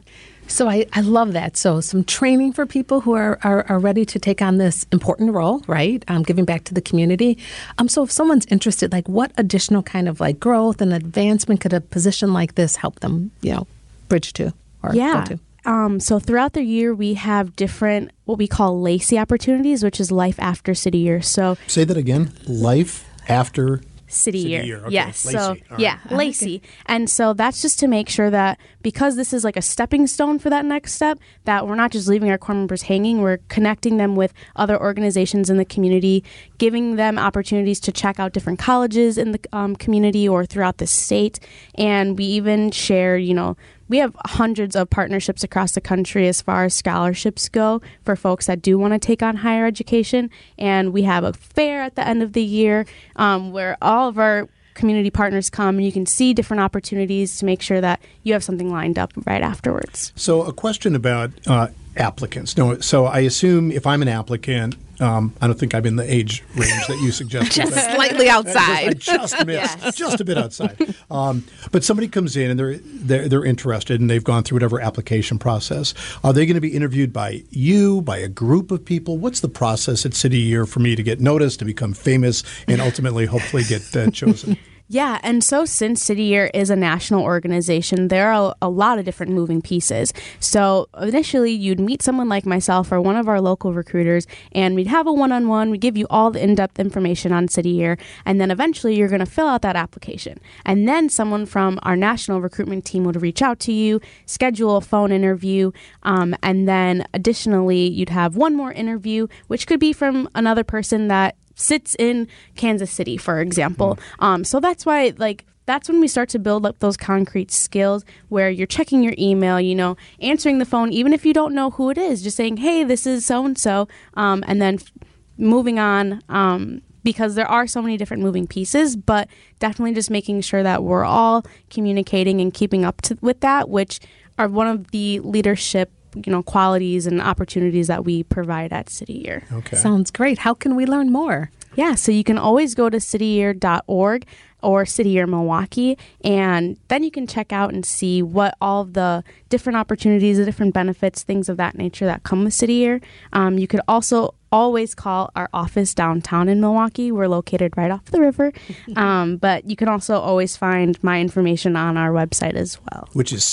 So 0.52 0.68
I, 0.68 0.86
I 0.94 1.02
love 1.02 1.34
that. 1.34 1.56
So 1.56 1.80
some 1.82 2.04
training 2.04 2.54
for 2.54 2.66
people 2.66 3.02
who 3.02 3.14
are, 3.14 3.40
are, 3.44 3.66
are 3.70 3.80
ready 3.80 4.06
to 4.06 4.20
take 4.20 4.42
on 4.42 4.58
this 4.58 4.86
important 4.92 5.34
role, 5.34 5.64
right? 5.68 6.04
Um, 6.08 6.24
giving 6.24 6.46
back 6.46 6.66
to 6.66 6.74
the 6.74 6.82
community. 6.82 7.38
Um, 7.78 7.88
so 7.88 8.04
if 8.04 8.12
someone's 8.12 8.46
interested, 8.48 8.92
like 8.92 9.08
what 9.08 9.32
additional 9.38 9.82
kind 9.82 10.10
of 10.10 10.20
like 10.20 10.40
growth 10.40 10.82
and 10.82 10.94
advancement 10.94 11.62
could 11.62 11.74
a 11.74 11.80
position 11.80 12.34
like 12.34 12.56
this 12.56 12.76
help 12.76 13.00
them, 13.00 13.32
you 13.42 13.54
know, 13.54 13.68
bridge 14.10 14.34
to 14.34 14.54
or 14.84 14.94
yeah. 14.94 15.26
go 15.26 15.36
to? 15.36 15.40
Um, 15.64 16.00
so 16.00 16.20
throughout 16.20 16.54
the 16.54 16.64
year, 16.64 16.94
we 16.94 17.14
have 17.14 17.56
different 17.56 18.12
what 18.26 18.38
we 18.38 18.48
call 18.48 18.82
LACY 18.82 19.22
opportunities, 19.22 19.84
which 19.84 20.00
is 20.00 20.12
life 20.12 20.40
after 20.40 20.74
city 20.74 20.98
year. 20.98 21.22
So 21.22 21.56
Say 21.68 21.84
that 21.84 21.98
again. 21.98 22.34
Life 22.48 23.08
after 23.30 23.82
city, 24.12 24.41
City 24.41 24.50
year. 24.52 24.63
year, 24.63 24.78
okay. 24.86 24.93
Yes. 24.93 25.26
Lacey, 25.26 25.38
So 25.38 25.43
all 25.50 25.56
right. 25.71 25.80
yeah, 25.80 26.00
Lacey. 26.10 26.62
And 26.86 27.10
so 27.10 27.34
that's 27.34 27.62
just 27.62 27.80
to 27.80 27.88
make 27.88 28.10
sure 28.10 28.30
that 28.30 28.60
because 28.82 29.15
this 29.15 29.34
is 29.34 29.43
like 29.43 29.58
a 29.58 29.62
stepping 29.62 30.08
stone 30.08 30.39
for 30.39 30.50
that 30.50 30.65
next 30.65 30.93
step, 30.93 31.19
that 31.45 31.67
we're 31.67 31.76
not 31.76 31.91
just 31.91 32.08
leaving 32.08 32.30
our 32.30 32.38
corps 32.38 32.56
members 32.56 32.84
hanging. 32.84 33.21
We're 33.21 33.39
connecting 33.47 33.97
them 33.97 34.15
with 34.15 34.34
other 34.56 34.80
organizations 34.80 35.50
in 35.50 35.58
the 35.58 35.65
community, 35.65 36.24
giving 36.58 36.95
them 36.95 37.17
opportunities 37.17 37.80
to 37.82 37.91
check 37.91 38.19
out 38.19 38.34
different 38.34 38.60
colleges 38.60 39.17
in 39.17 39.32
the 39.32 39.39
um, 39.54 39.76
community 39.76 40.28
or 40.28 40.45
throughout 40.45 40.78
the 40.78 40.88
state. 40.88 41.39
And 41.76 42.17
we 42.17 42.26
even 42.26 42.71
share, 42.71 43.17
you 43.17 43.34
know, 43.34 43.56
we 43.92 43.98
have 43.98 44.16
hundreds 44.26 44.74
of 44.74 44.90
partnerships 44.90 45.44
across 45.44 45.74
the 45.74 45.82
country 45.82 46.26
as 46.30 46.42
far 46.42 46.64
as 46.64 46.74
scholarships 46.74 47.50
go 47.50 47.82
for 48.06 48.16
folks 48.16 48.46
that 48.46 48.62
do 48.62 48.78
want 48.80 48.94
to 48.94 49.00
take 49.00 49.22
on 49.22 49.36
higher 49.36 49.66
education. 49.66 50.30
And 50.58 50.94
we 50.94 51.02
have 51.04 51.26
a 51.26 51.34
fair 51.34 51.82
at 51.82 51.96
the 51.96 52.08
end 52.08 52.24
of 52.24 52.32
the 52.32 52.42
year 52.42 52.86
um, 53.18 53.52
where 53.52 53.78
all 53.82 54.08
of 54.08 54.18
our 54.18 54.48
community 54.76 55.10
partners 55.10 55.50
come 55.50 55.76
and 55.76 55.86
you 55.86 55.92
can 55.92 56.06
see 56.06 56.34
different 56.34 56.64
opportunities 56.64 57.38
to 57.40 57.46
make 57.46 57.62
sure 57.62 57.82
that 57.82 58.00
you 58.24 58.32
have 58.32 58.46
something 58.46 58.72
lined 58.72 58.98
up 58.98 59.12
right 59.28 59.42
afterwards. 59.42 60.14
So, 60.16 60.44
a 60.44 60.54
question 60.54 60.96
about 60.96 61.32
uh, 61.46 61.68
applicants. 61.98 62.56
No, 62.56 62.80
so 62.80 63.08
I 63.08 63.20
assume 63.20 63.74
if 63.74 63.86
I'm 63.86 64.02
an 64.02 64.08
applicant, 64.08 64.76
um, 65.02 65.34
I 65.42 65.48
don't 65.48 65.60
think 65.60 65.74
I'm 65.74 65.86
in 65.86 65.96
the 65.96 66.14
age 66.14 66.44
range 66.56 66.88
that 66.88 67.00
you 67.02 67.12
suggested. 67.12 67.54
Just 67.54 67.74
slightly 67.74 68.30
outside. 68.30 69.00
just 69.00 69.46
missed, 69.46 69.98
just 69.98 70.22
a 70.22 70.26
bit 70.26 70.38
outside. 70.38 70.96
Um, 71.10 71.44
but 71.72 71.84
somebody 71.84 72.08
comes 72.08 72.38
in 72.38 72.52
and 72.52 72.60
they're, 72.60 72.78
they're 72.78 73.28
they're 73.28 73.46
interested 73.46 74.00
and 74.00 74.10
they've 74.10 74.24
gone 74.24 74.44
through 74.44 74.58
whatever 74.58 74.80
application 74.80 75.40
process. 75.40 75.94
Are 76.24 76.34
they 76.34 76.46
going 76.46 76.56
to 76.56 76.62
be 76.62 76.74
interviewed 76.74 77.12
by 77.12 77.44
you, 77.50 78.02
by 78.02 78.18
a 78.18 78.28
group 78.28 78.72
of 78.72 78.86
people? 78.86 79.18
What's 79.18 79.40
the 79.40 79.50
process 79.50 80.06
at 80.06 80.14
City 80.14 80.40
Year 80.40 80.66
for 80.66 80.80
me 80.80 80.96
to 80.96 81.04
get 81.04 81.20
noticed, 81.20 81.60
to 81.60 81.66
become 81.66 81.94
famous, 81.94 82.44
and 82.68 82.80
ultimately, 82.80 83.26
hopefully, 83.26 83.64
get 83.64 83.96
uh, 83.96 84.12
chosen? 84.12 84.58
Yeah, 84.94 85.20
and 85.24 85.42
so 85.42 85.64
since 85.64 86.04
City 86.04 86.24
Year 86.24 86.52
is 86.54 86.70
a 86.70 86.76
national 86.76 87.24
organization, 87.24 88.10
there 88.10 88.34
are 88.34 88.54
a 88.62 88.68
lot 88.68 89.00
of 89.00 89.06
different 89.06 89.32
moving 89.32 89.62
pieces. 89.62 90.12
So 90.42 90.90
initially, 91.00 91.54
you'd 91.54 91.80
meet 91.80 92.02
someone 92.02 92.28
like 92.28 92.46
myself 92.46 92.92
or 92.92 93.00
one 93.00 93.16
of 93.16 93.30
our 93.30 93.40
local 93.40 93.72
recruiters, 93.72 94.28
and 94.52 94.76
we'd 94.76 94.88
have 94.88 95.08
a 95.08 95.14
one 95.14 95.32
on 95.32 95.48
one. 95.48 95.70
We 95.70 95.78
give 95.78 95.96
you 95.96 96.08
all 96.10 96.32
the 96.32 96.44
in 96.44 96.56
depth 96.56 96.78
information 96.78 97.32
on 97.32 97.48
City 97.48 97.70
Year, 97.70 97.98
and 98.26 98.42
then 98.42 98.52
eventually 98.52 98.98
you're 98.98 99.08
going 99.08 99.22
to 99.22 99.26
fill 99.26 99.48
out 99.48 99.62
that 99.62 99.78
application. 99.78 100.42
And 100.66 100.90
then 100.90 101.08
someone 101.08 101.46
from 101.46 101.80
our 101.84 101.96
national 101.96 102.42
recruitment 102.42 102.84
team 102.84 103.06
would 103.06 103.22
reach 103.22 103.42
out 103.42 103.62
to 103.62 103.72
you, 103.72 104.02
schedule 104.26 104.76
a 104.76 104.82
phone 104.82 105.14
interview, 105.14 105.72
um, 106.04 106.36
and 106.44 106.68
then 106.68 107.08
additionally, 107.14 107.88
you'd 107.88 108.10
have 108.10 108.36
one 108.36 108.58
more 108.58 108.74
interview, 108.74 109.30
which 109.48 109.68
could 109.68 109.80
be 109.80 109.94
from 109.94 110.28
another 110.36 110.66
person 110.66 111.08
that 111.08 111.38
sits 111.56 111.96
in 112.00 112.28
Kansas 112.56 112.92
City, 112.92 113.18
for 113.18 113.42
example. 113.42 114.00
Um, 114.20 114.44
so 114.44 114.60
that's 114.60 114.86
why, 114.86 115.14
like, 115.18 115.46
that's 115.66 115.88
when 115.88 116.00
we 116.00 116.08
start 116.08 116.30
to 116.30 116.40
build 116.40 116.66
up 116.66 116.80
those 116.80 116.98
concrete 116.98 117.52
skills 117.52 118.04
where 118.30 118.50
you're 118.50 118.68
checking 118.68 119.04
your 119.04 119.14
email, 119.18 119.60
you 119.60 119.76
know, 119.76 119.96
answering 120.20 120.58
the 120.58 120.66
phone, 120.66 120.92
even 120.92 121.14
if 121.14 121.26
you 121.26 121.34
don't 121.34 121.54
know 121.54 121.70
who 121.72 121.90
it 121.90 121.98
is, 121.98 122.24
just 122.24 122.36
saying, 122.36 122.58
hey, 122.58 122.84
this 122.84 123.06
is 123.06 123.26
so 123.26 123.46
and 123.46 123.58
so, 123.58 123.88
and 124.16 124.62
then 124.62 124.76
f- 124.76 124.92
moving 125.38 125.80
on. 125.80 126.22
Um, 126.30 126.82
because 127.04 127.36
there 127.36 127.48
are 127.48 127.68
so 127.68 127.82
many 127.82 127.98
different 127.98 128.22
moving 128.22 128.48
pieces, 128.48 128.96
but 128.96 129.28
definitely 129.60 129.94
just 129.94 130.12
making 130.12 130.42
sure 130.42 130.64
that 130.64 130.84
we're 130.84 131.04
all 131.04 131.44
communicating 131.70 132.42
and 132.42 132.54
keeping 132.54 132.86
up 132.86 133.02
to, 133.02 133.18
with 133.22 133.40
that, 133.42 133.70
which 133.70 134.00
are 134.38 134.48
one 134.48 134.68
of 134.68 134.92
the 134.92 135.20
leadership, 135.22 135.92
you 136.15 136.32
know, 136.32 136.43
qualities 136.43 137.08
and 137.08 137.21
opportunities 137.21 137.88
that 137.88 138.06
we 138.06 138.24
provide 138.24 138.74
at 138.74 138.89
City 138.89 139.13
Year. 139.13 139.43
Okay. 139.52 139.78
Sounds 139.78 140.12
great. 140.12 140.39
How 140.39 140.54
can 140.54 140.76
we 140.76 140.86
learn 140.86 141.12
more? 141.12 141.52
Yeah, 141.76 141.95
so 141.95 142.12
you 142.12 142.24
can 142.24 142.38
always 142.38 142.76
go 142.76 142.89
to 142.89 142.97
cityyear.org 142.97 144.26
or 144.62 144.86
City 144.86 145.10
Year 145.10 145.26
Milwaukee, 145.26 145.97
and 146.24 146.78
then 146.88 147.04
you 147.04 147.12
can 147.12 147.26
check 147.26 147.52
out 147.52 147.74
and 147.74 147.86
see 147.86 148.21
what 148.21 148.56
all 148.62 148.82
of 148.82 148.93
the 148.93 149.24
different 149.50 149.78
opportunities, 149.78 150.38
the 150.38 150.45
different 150.45 150.74
benefits, 150.74 151.24
things 151.24 151.50
of 151.50 151.58
that 151.58 151.76
nature 151.76 152.06
that 152.06 152.24
come 152.24 152.43
with 152.43 152.54
City 152.54 152.76
Year. 152.76 153.02
Um, 153.34 153.58
you 153.58 153.67
could 153.67 153.82
also 153.88 154.36
always 154.52 154.93
call 154.93 155.32
our 155.36 155.50
office 155.54 155.93
downtown 155.93 156.50
in 156.50 156.60
Milwaukee. 156.60 157.12
We're 157.12 157.28
located 157.28 157.76
right 157.78 157.89
off 157.89 158.06
the 158.06 158.21
river, 158.21 158.54
um, 158.95 159.38
but 159.38 159.67
you 159.69 159.76
can 159.76 159.88
also 159.88 160.19
always 160.19 160.58
find 160.58 161.02
my 161.04 161.19
information 161.19 161.76
on 161.76 161.97
our 161.97 162.12
website 162.12 162.54
as 162.54 162.78
well. 162.82 163.10
Which 163.13 163.34
is 163.34 163.43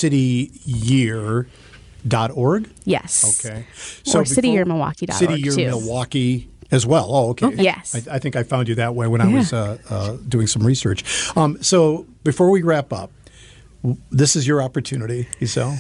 cityyear.org? 2.09 2.71
Yes. 2.85 3.45
Okay. 3.45 3.67
Or 4.15 4.23
cityyearmilwaukee.org, 4.25 5.13
City 5.13 5.41
Year. 5.41 5.71
Milwaukee 5.71 6.51
as 6.71 6.87
well. 6.87 7.09
Oh, 7.11 7.31
okay. 7.31 7.55
yes. 7.57 8.09
I, 8.09 8.17
I 8.17 8.19
think 8.19 8.37
I 8.37 8.43
found 8.43 8.69
you 8.69 8.75
that 8.77 8.95
way 8.95 9.07
when 9.07 9.21
I 9.21 9.33
was 9.33 9.53
uh, 9.53 9.79
uh, 9.89 10.17
doing 10.29 10.47
some 10.47 10.67
research. 10.67 11.05
Um, 11.37 11.63
so 11.63 12.07
before 12.25 12.51
we 12.51 12.63
wrap 12.63 12.93
up, 12.93 13.11
this 14.11 14.37
is 14.37 14.47
your 14.47 14.61
opportunity, 14.61 15.29
Isel. 15.41 15.79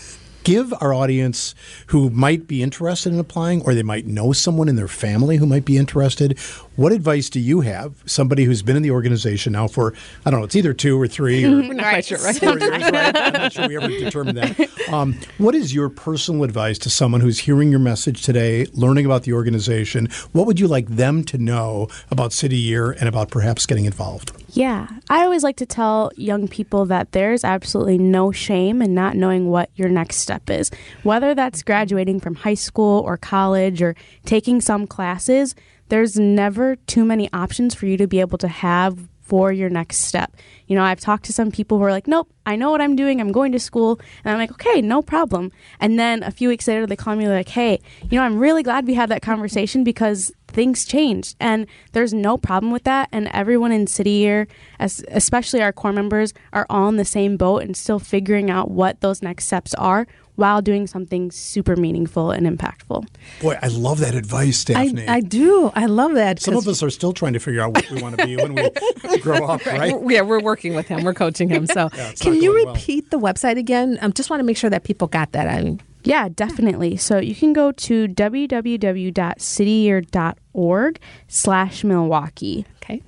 Give 0.48 0.72
our 0.80 0.94
audience 0.94 1.54
who 1.88 2.08
might 2.08 2.46
be 2.46 2.62
interested 2.62 3.12
in 3.12 3.18
applying, 3.18 3.60
or 3.60 3.74
they 3.74 3.82
might 3.82 4.06
know 4.06 4.32
someone 4.32 4.66
in 4.66 4.76
their 4.76 4.88
family 4.88 5.36
who 5.36 5.44
might 5.44 5.66
be 5.66 5.76
interested. 5.76 6.38
What 6.74 6.90
advice 6.90 7.28
do 7.28 7.38
you 7.38 7.60
have? 7.60 8.02
Somebody 8.06 8.44
who's 8.44 8.62
been 8.62 8.74
in 8.74 8.82
the 8.82 8.90
organization 8.90 9.52
now 9.52 9.68
for 9.68 9.92
I 10.24 10.30
don't 10.30 10.40
know, 10.40 10.46
it's 10.46 10.56
either 10.56 10.72
two 10.72 10.98
or 10.98 11.06
three 11.06 11.44
or 11.44 11.50
We're 11.68 11.74
not 11.74 11.90
quite 11.90 12.06
sure, 12.06 12.16
right? 12.24 12.34
four 12.34 12.58
years, 12.58 12.70
right? 12.70 13.14
I'm 13.14 13.32
not 13.34 13.52
sure 13.52 13.68
we 13.68 13.76
ever 13.76 13.88
determined 13.88 14.38
that. 14.38 14.88
Um, 14.88 15.18
what 15.36 15.54
is 15.54 15.74
your 15.74 15.90
personal 15.90 16.44
advice 16.44 16.78
to 16.78 16.88
someone 16.88 17.20
who's 17.20 17.40
hearing 17.40 17.70
your 17.70 17.80
message 17.80 18.22
today, 18.22 18.64
learning 18.72 19.04
about 19.04 19.24
the 19.24 19.34
organization? 19.34 20.08
What 20.32 20.46
would 20.46 20.58
you 20.58 20.66
like 20.66 20.86
them 20.86 21.24
to 21.24 21.36
know 21.36 21.88
about 22.10 22.32
City 22.32 22.56
Year 22.56 22.92
and 22.92 23.06
about 23.06 23.30
perhaps 23.30 23.66
getting 23.66 23.84
involved? 23.84 24.32
Yeah, 24.58 24.88
I 25.08 25.22
always 25.22 25.44
like 25.44 25.54
to 25.58 25.66
tell 25.66 26.10
young 26.16 26.48
people 26.48 26.84
that 26.86 27.12
there's 27.12 27.44
absolutely 27.44 27.96
no 27.96 28.32
shame 28.32 28.82
in 28.82 28.92
not 28.92 29.14
knowing 29.14 29.48
what 29.48 29.70
your 29.76 29.88
next 29.88 30.16
step 30.16 30.50
is. 30.50 30.72
Whether 31.04 31.32
that's 31.32 31.62
graduating 31.62 32.18
from 32.18 32.34
high 32.34 32.54
school 32.54 33.04
or 33.06 33.16
college 33.16 33.80
or 33.80 33.94
taking 34.24 34.60
some 34.60 34.88
classes, 34.88 35.54
there's 35.90 36.18
never 36.18 36.74
too 36.74 37.04
many 37.04 37.32
options 37.32 37.72
for 37.76 37.86
you 37.86 37.96
to 37.98 38.08
be 38.08 38.18
able 38.18 38.36
to 38.38 38.48
have 38.48 39.08
for 39.20 39.52
your 39.52 39.70
next 39.70 39.98
step. 39.98 40.34
You 40.66 40.74
know, 40.74 40.82
I've 40.82 40.98
talked 40.98 41.26
to 41.26 41.32
some 41.32 41.52
people 41.52 41.78
who 41.78 41.84
are 41.84 41.92
like, 41.92 42.08
nope, 42.08 42.28
I 42.44 42.56
know 42.56 42.72
what 42.72 42.80
I'm 42.80 42.96
doing. 42.96 43.20
I'm 43.20 43.30
going 43.30 43.52
to 43.52 43.60
school. 43.60 44.00
And 44.24 44.32
I'm 44.32 44.38
like, 44.38 44.50
okay, 44.50 44.82
no 44.82 45.02
problem. 45.02 45.52
And 45.78 46.00
then 46.00 46.24
a 46.24 46.32
few 46.32 46.48
weeks 46.48 46.66
later, 46.66 46.84
they 46.84 46.96
call 46.96 47.14
me 47.14 47.28
like, 47.28 47.50
hey, 47.50 47.78
you 48.10 48.18
know, 48.18 48.24
I'm 48.24 48.40
really 48.40 48.64
glad 48.64 48.88
we 48.88 48.94
had 48.94 49.10
that 49.10 49.22
conversation 49.22 49.84
because 49.84 50.32
things 50.48 50.84
changed. 50.84 51.36
And 51.40 51.66
there's 51.92 52.12
no 52.12 52.36
problem 52.36 52.72
with 52.72 52.84
that. 52.84 53.08
And 53.12 53.28
everyone 53.32 53.72
in 53.72 53.86
City 53.86 54.10
Year, 54.10 54.48
as, 54.78 55.04
especially 55.08 55.62
our 55.62 55.72
corps 55.72 55.92
members, 55.92 56.34
are 56.52 56.66
all 56.68 56.88
in 56.88 56.96
the 56.96 57.04
same 57.04 57.36
boat 57.36 57.62
and 57.62 57.76
still 57.76 57.98
figuring 57.98 58.50
out 58.50 58.70
what 58.70 59.00
those 59.00 59.22
next 59.22 59.46
steps 59.46 59.74
are 59.74 60.06
while 60.38 60.62
doing 60.62 60.86
something 60.86 61.32
super 61.32 61.74
meaningful 61.74 62.30
and 62.30 62.46
impactful. 62.46 63.04
Boy, 63.40 63.58
I 63.60 63.66
love 63.66 63.98
that 63.98 64.14
advice, 64.14 64.64
I, 64.70 64.84
Daphne. 64.84 65.08
I 65.08 65.20
do. 65.20 65.72
I 65.74 65.86
love 65.86 66.14
that. 66.14 66.40
some 66.40 66.56
of 66.56 66.68
us 66.68 66.80
are 66.80 66.90
still 66.90 67.12
trying 67.12 67.32
to 67.32 67.40
figure 67.40 67.60
out 67.60 67.74
what 67.74 67.90
we 67.90 68.00
want 68.00 68.16
to 68.18 68.24
be 68.24 68.36
when 68.36 68.54
we 68.54 69.18
grow 69.18 69.44
up, 69.46 69.66
right? 69.66 70.00
We're- 70.00 70.14
Yeah, 70.14 70.20
we're 70.20 70.40
working 70.40 70.74
with 70.74 70.86
him. 70.86 71.02
We're 71.02 71.12
coaching 71.14 71.48
him. 71.48 71.66
So, 71.66 71.90
it's 71.92 72.22
can 72.22 72.34
you 72.34 72.52
going 72.52 72.66
well. 72.66 72.74
repeat 72.74 73.10
the 73.10 73.18
website 73.18 73.58
again? 73.58 73.98
I 74.00 74.04
um, 74.06 74.12
just 74.12 74.30
want 74.30 74.38
to 74.38 74.44
make 74.44 74.56
sure 74.56 74.70
that 74.70 74.84
people 74.84 75.08
got 75.08 75.32
that. 75.32 75.48
I 75.48 75.60
mean, 75.60 75.80
Yeah, 76.04 76.28
definitely. 76.28 76.96
So 76.96 77.18
you 77.18 77.34
can 77.34 77.52
go 77.52 77.72
to 77.72 78.06
www.cityyear.org 78.08 81.00
slash 81.26 81.84
Milwaukee. 81.84 82.64
okay. 82.82 83.02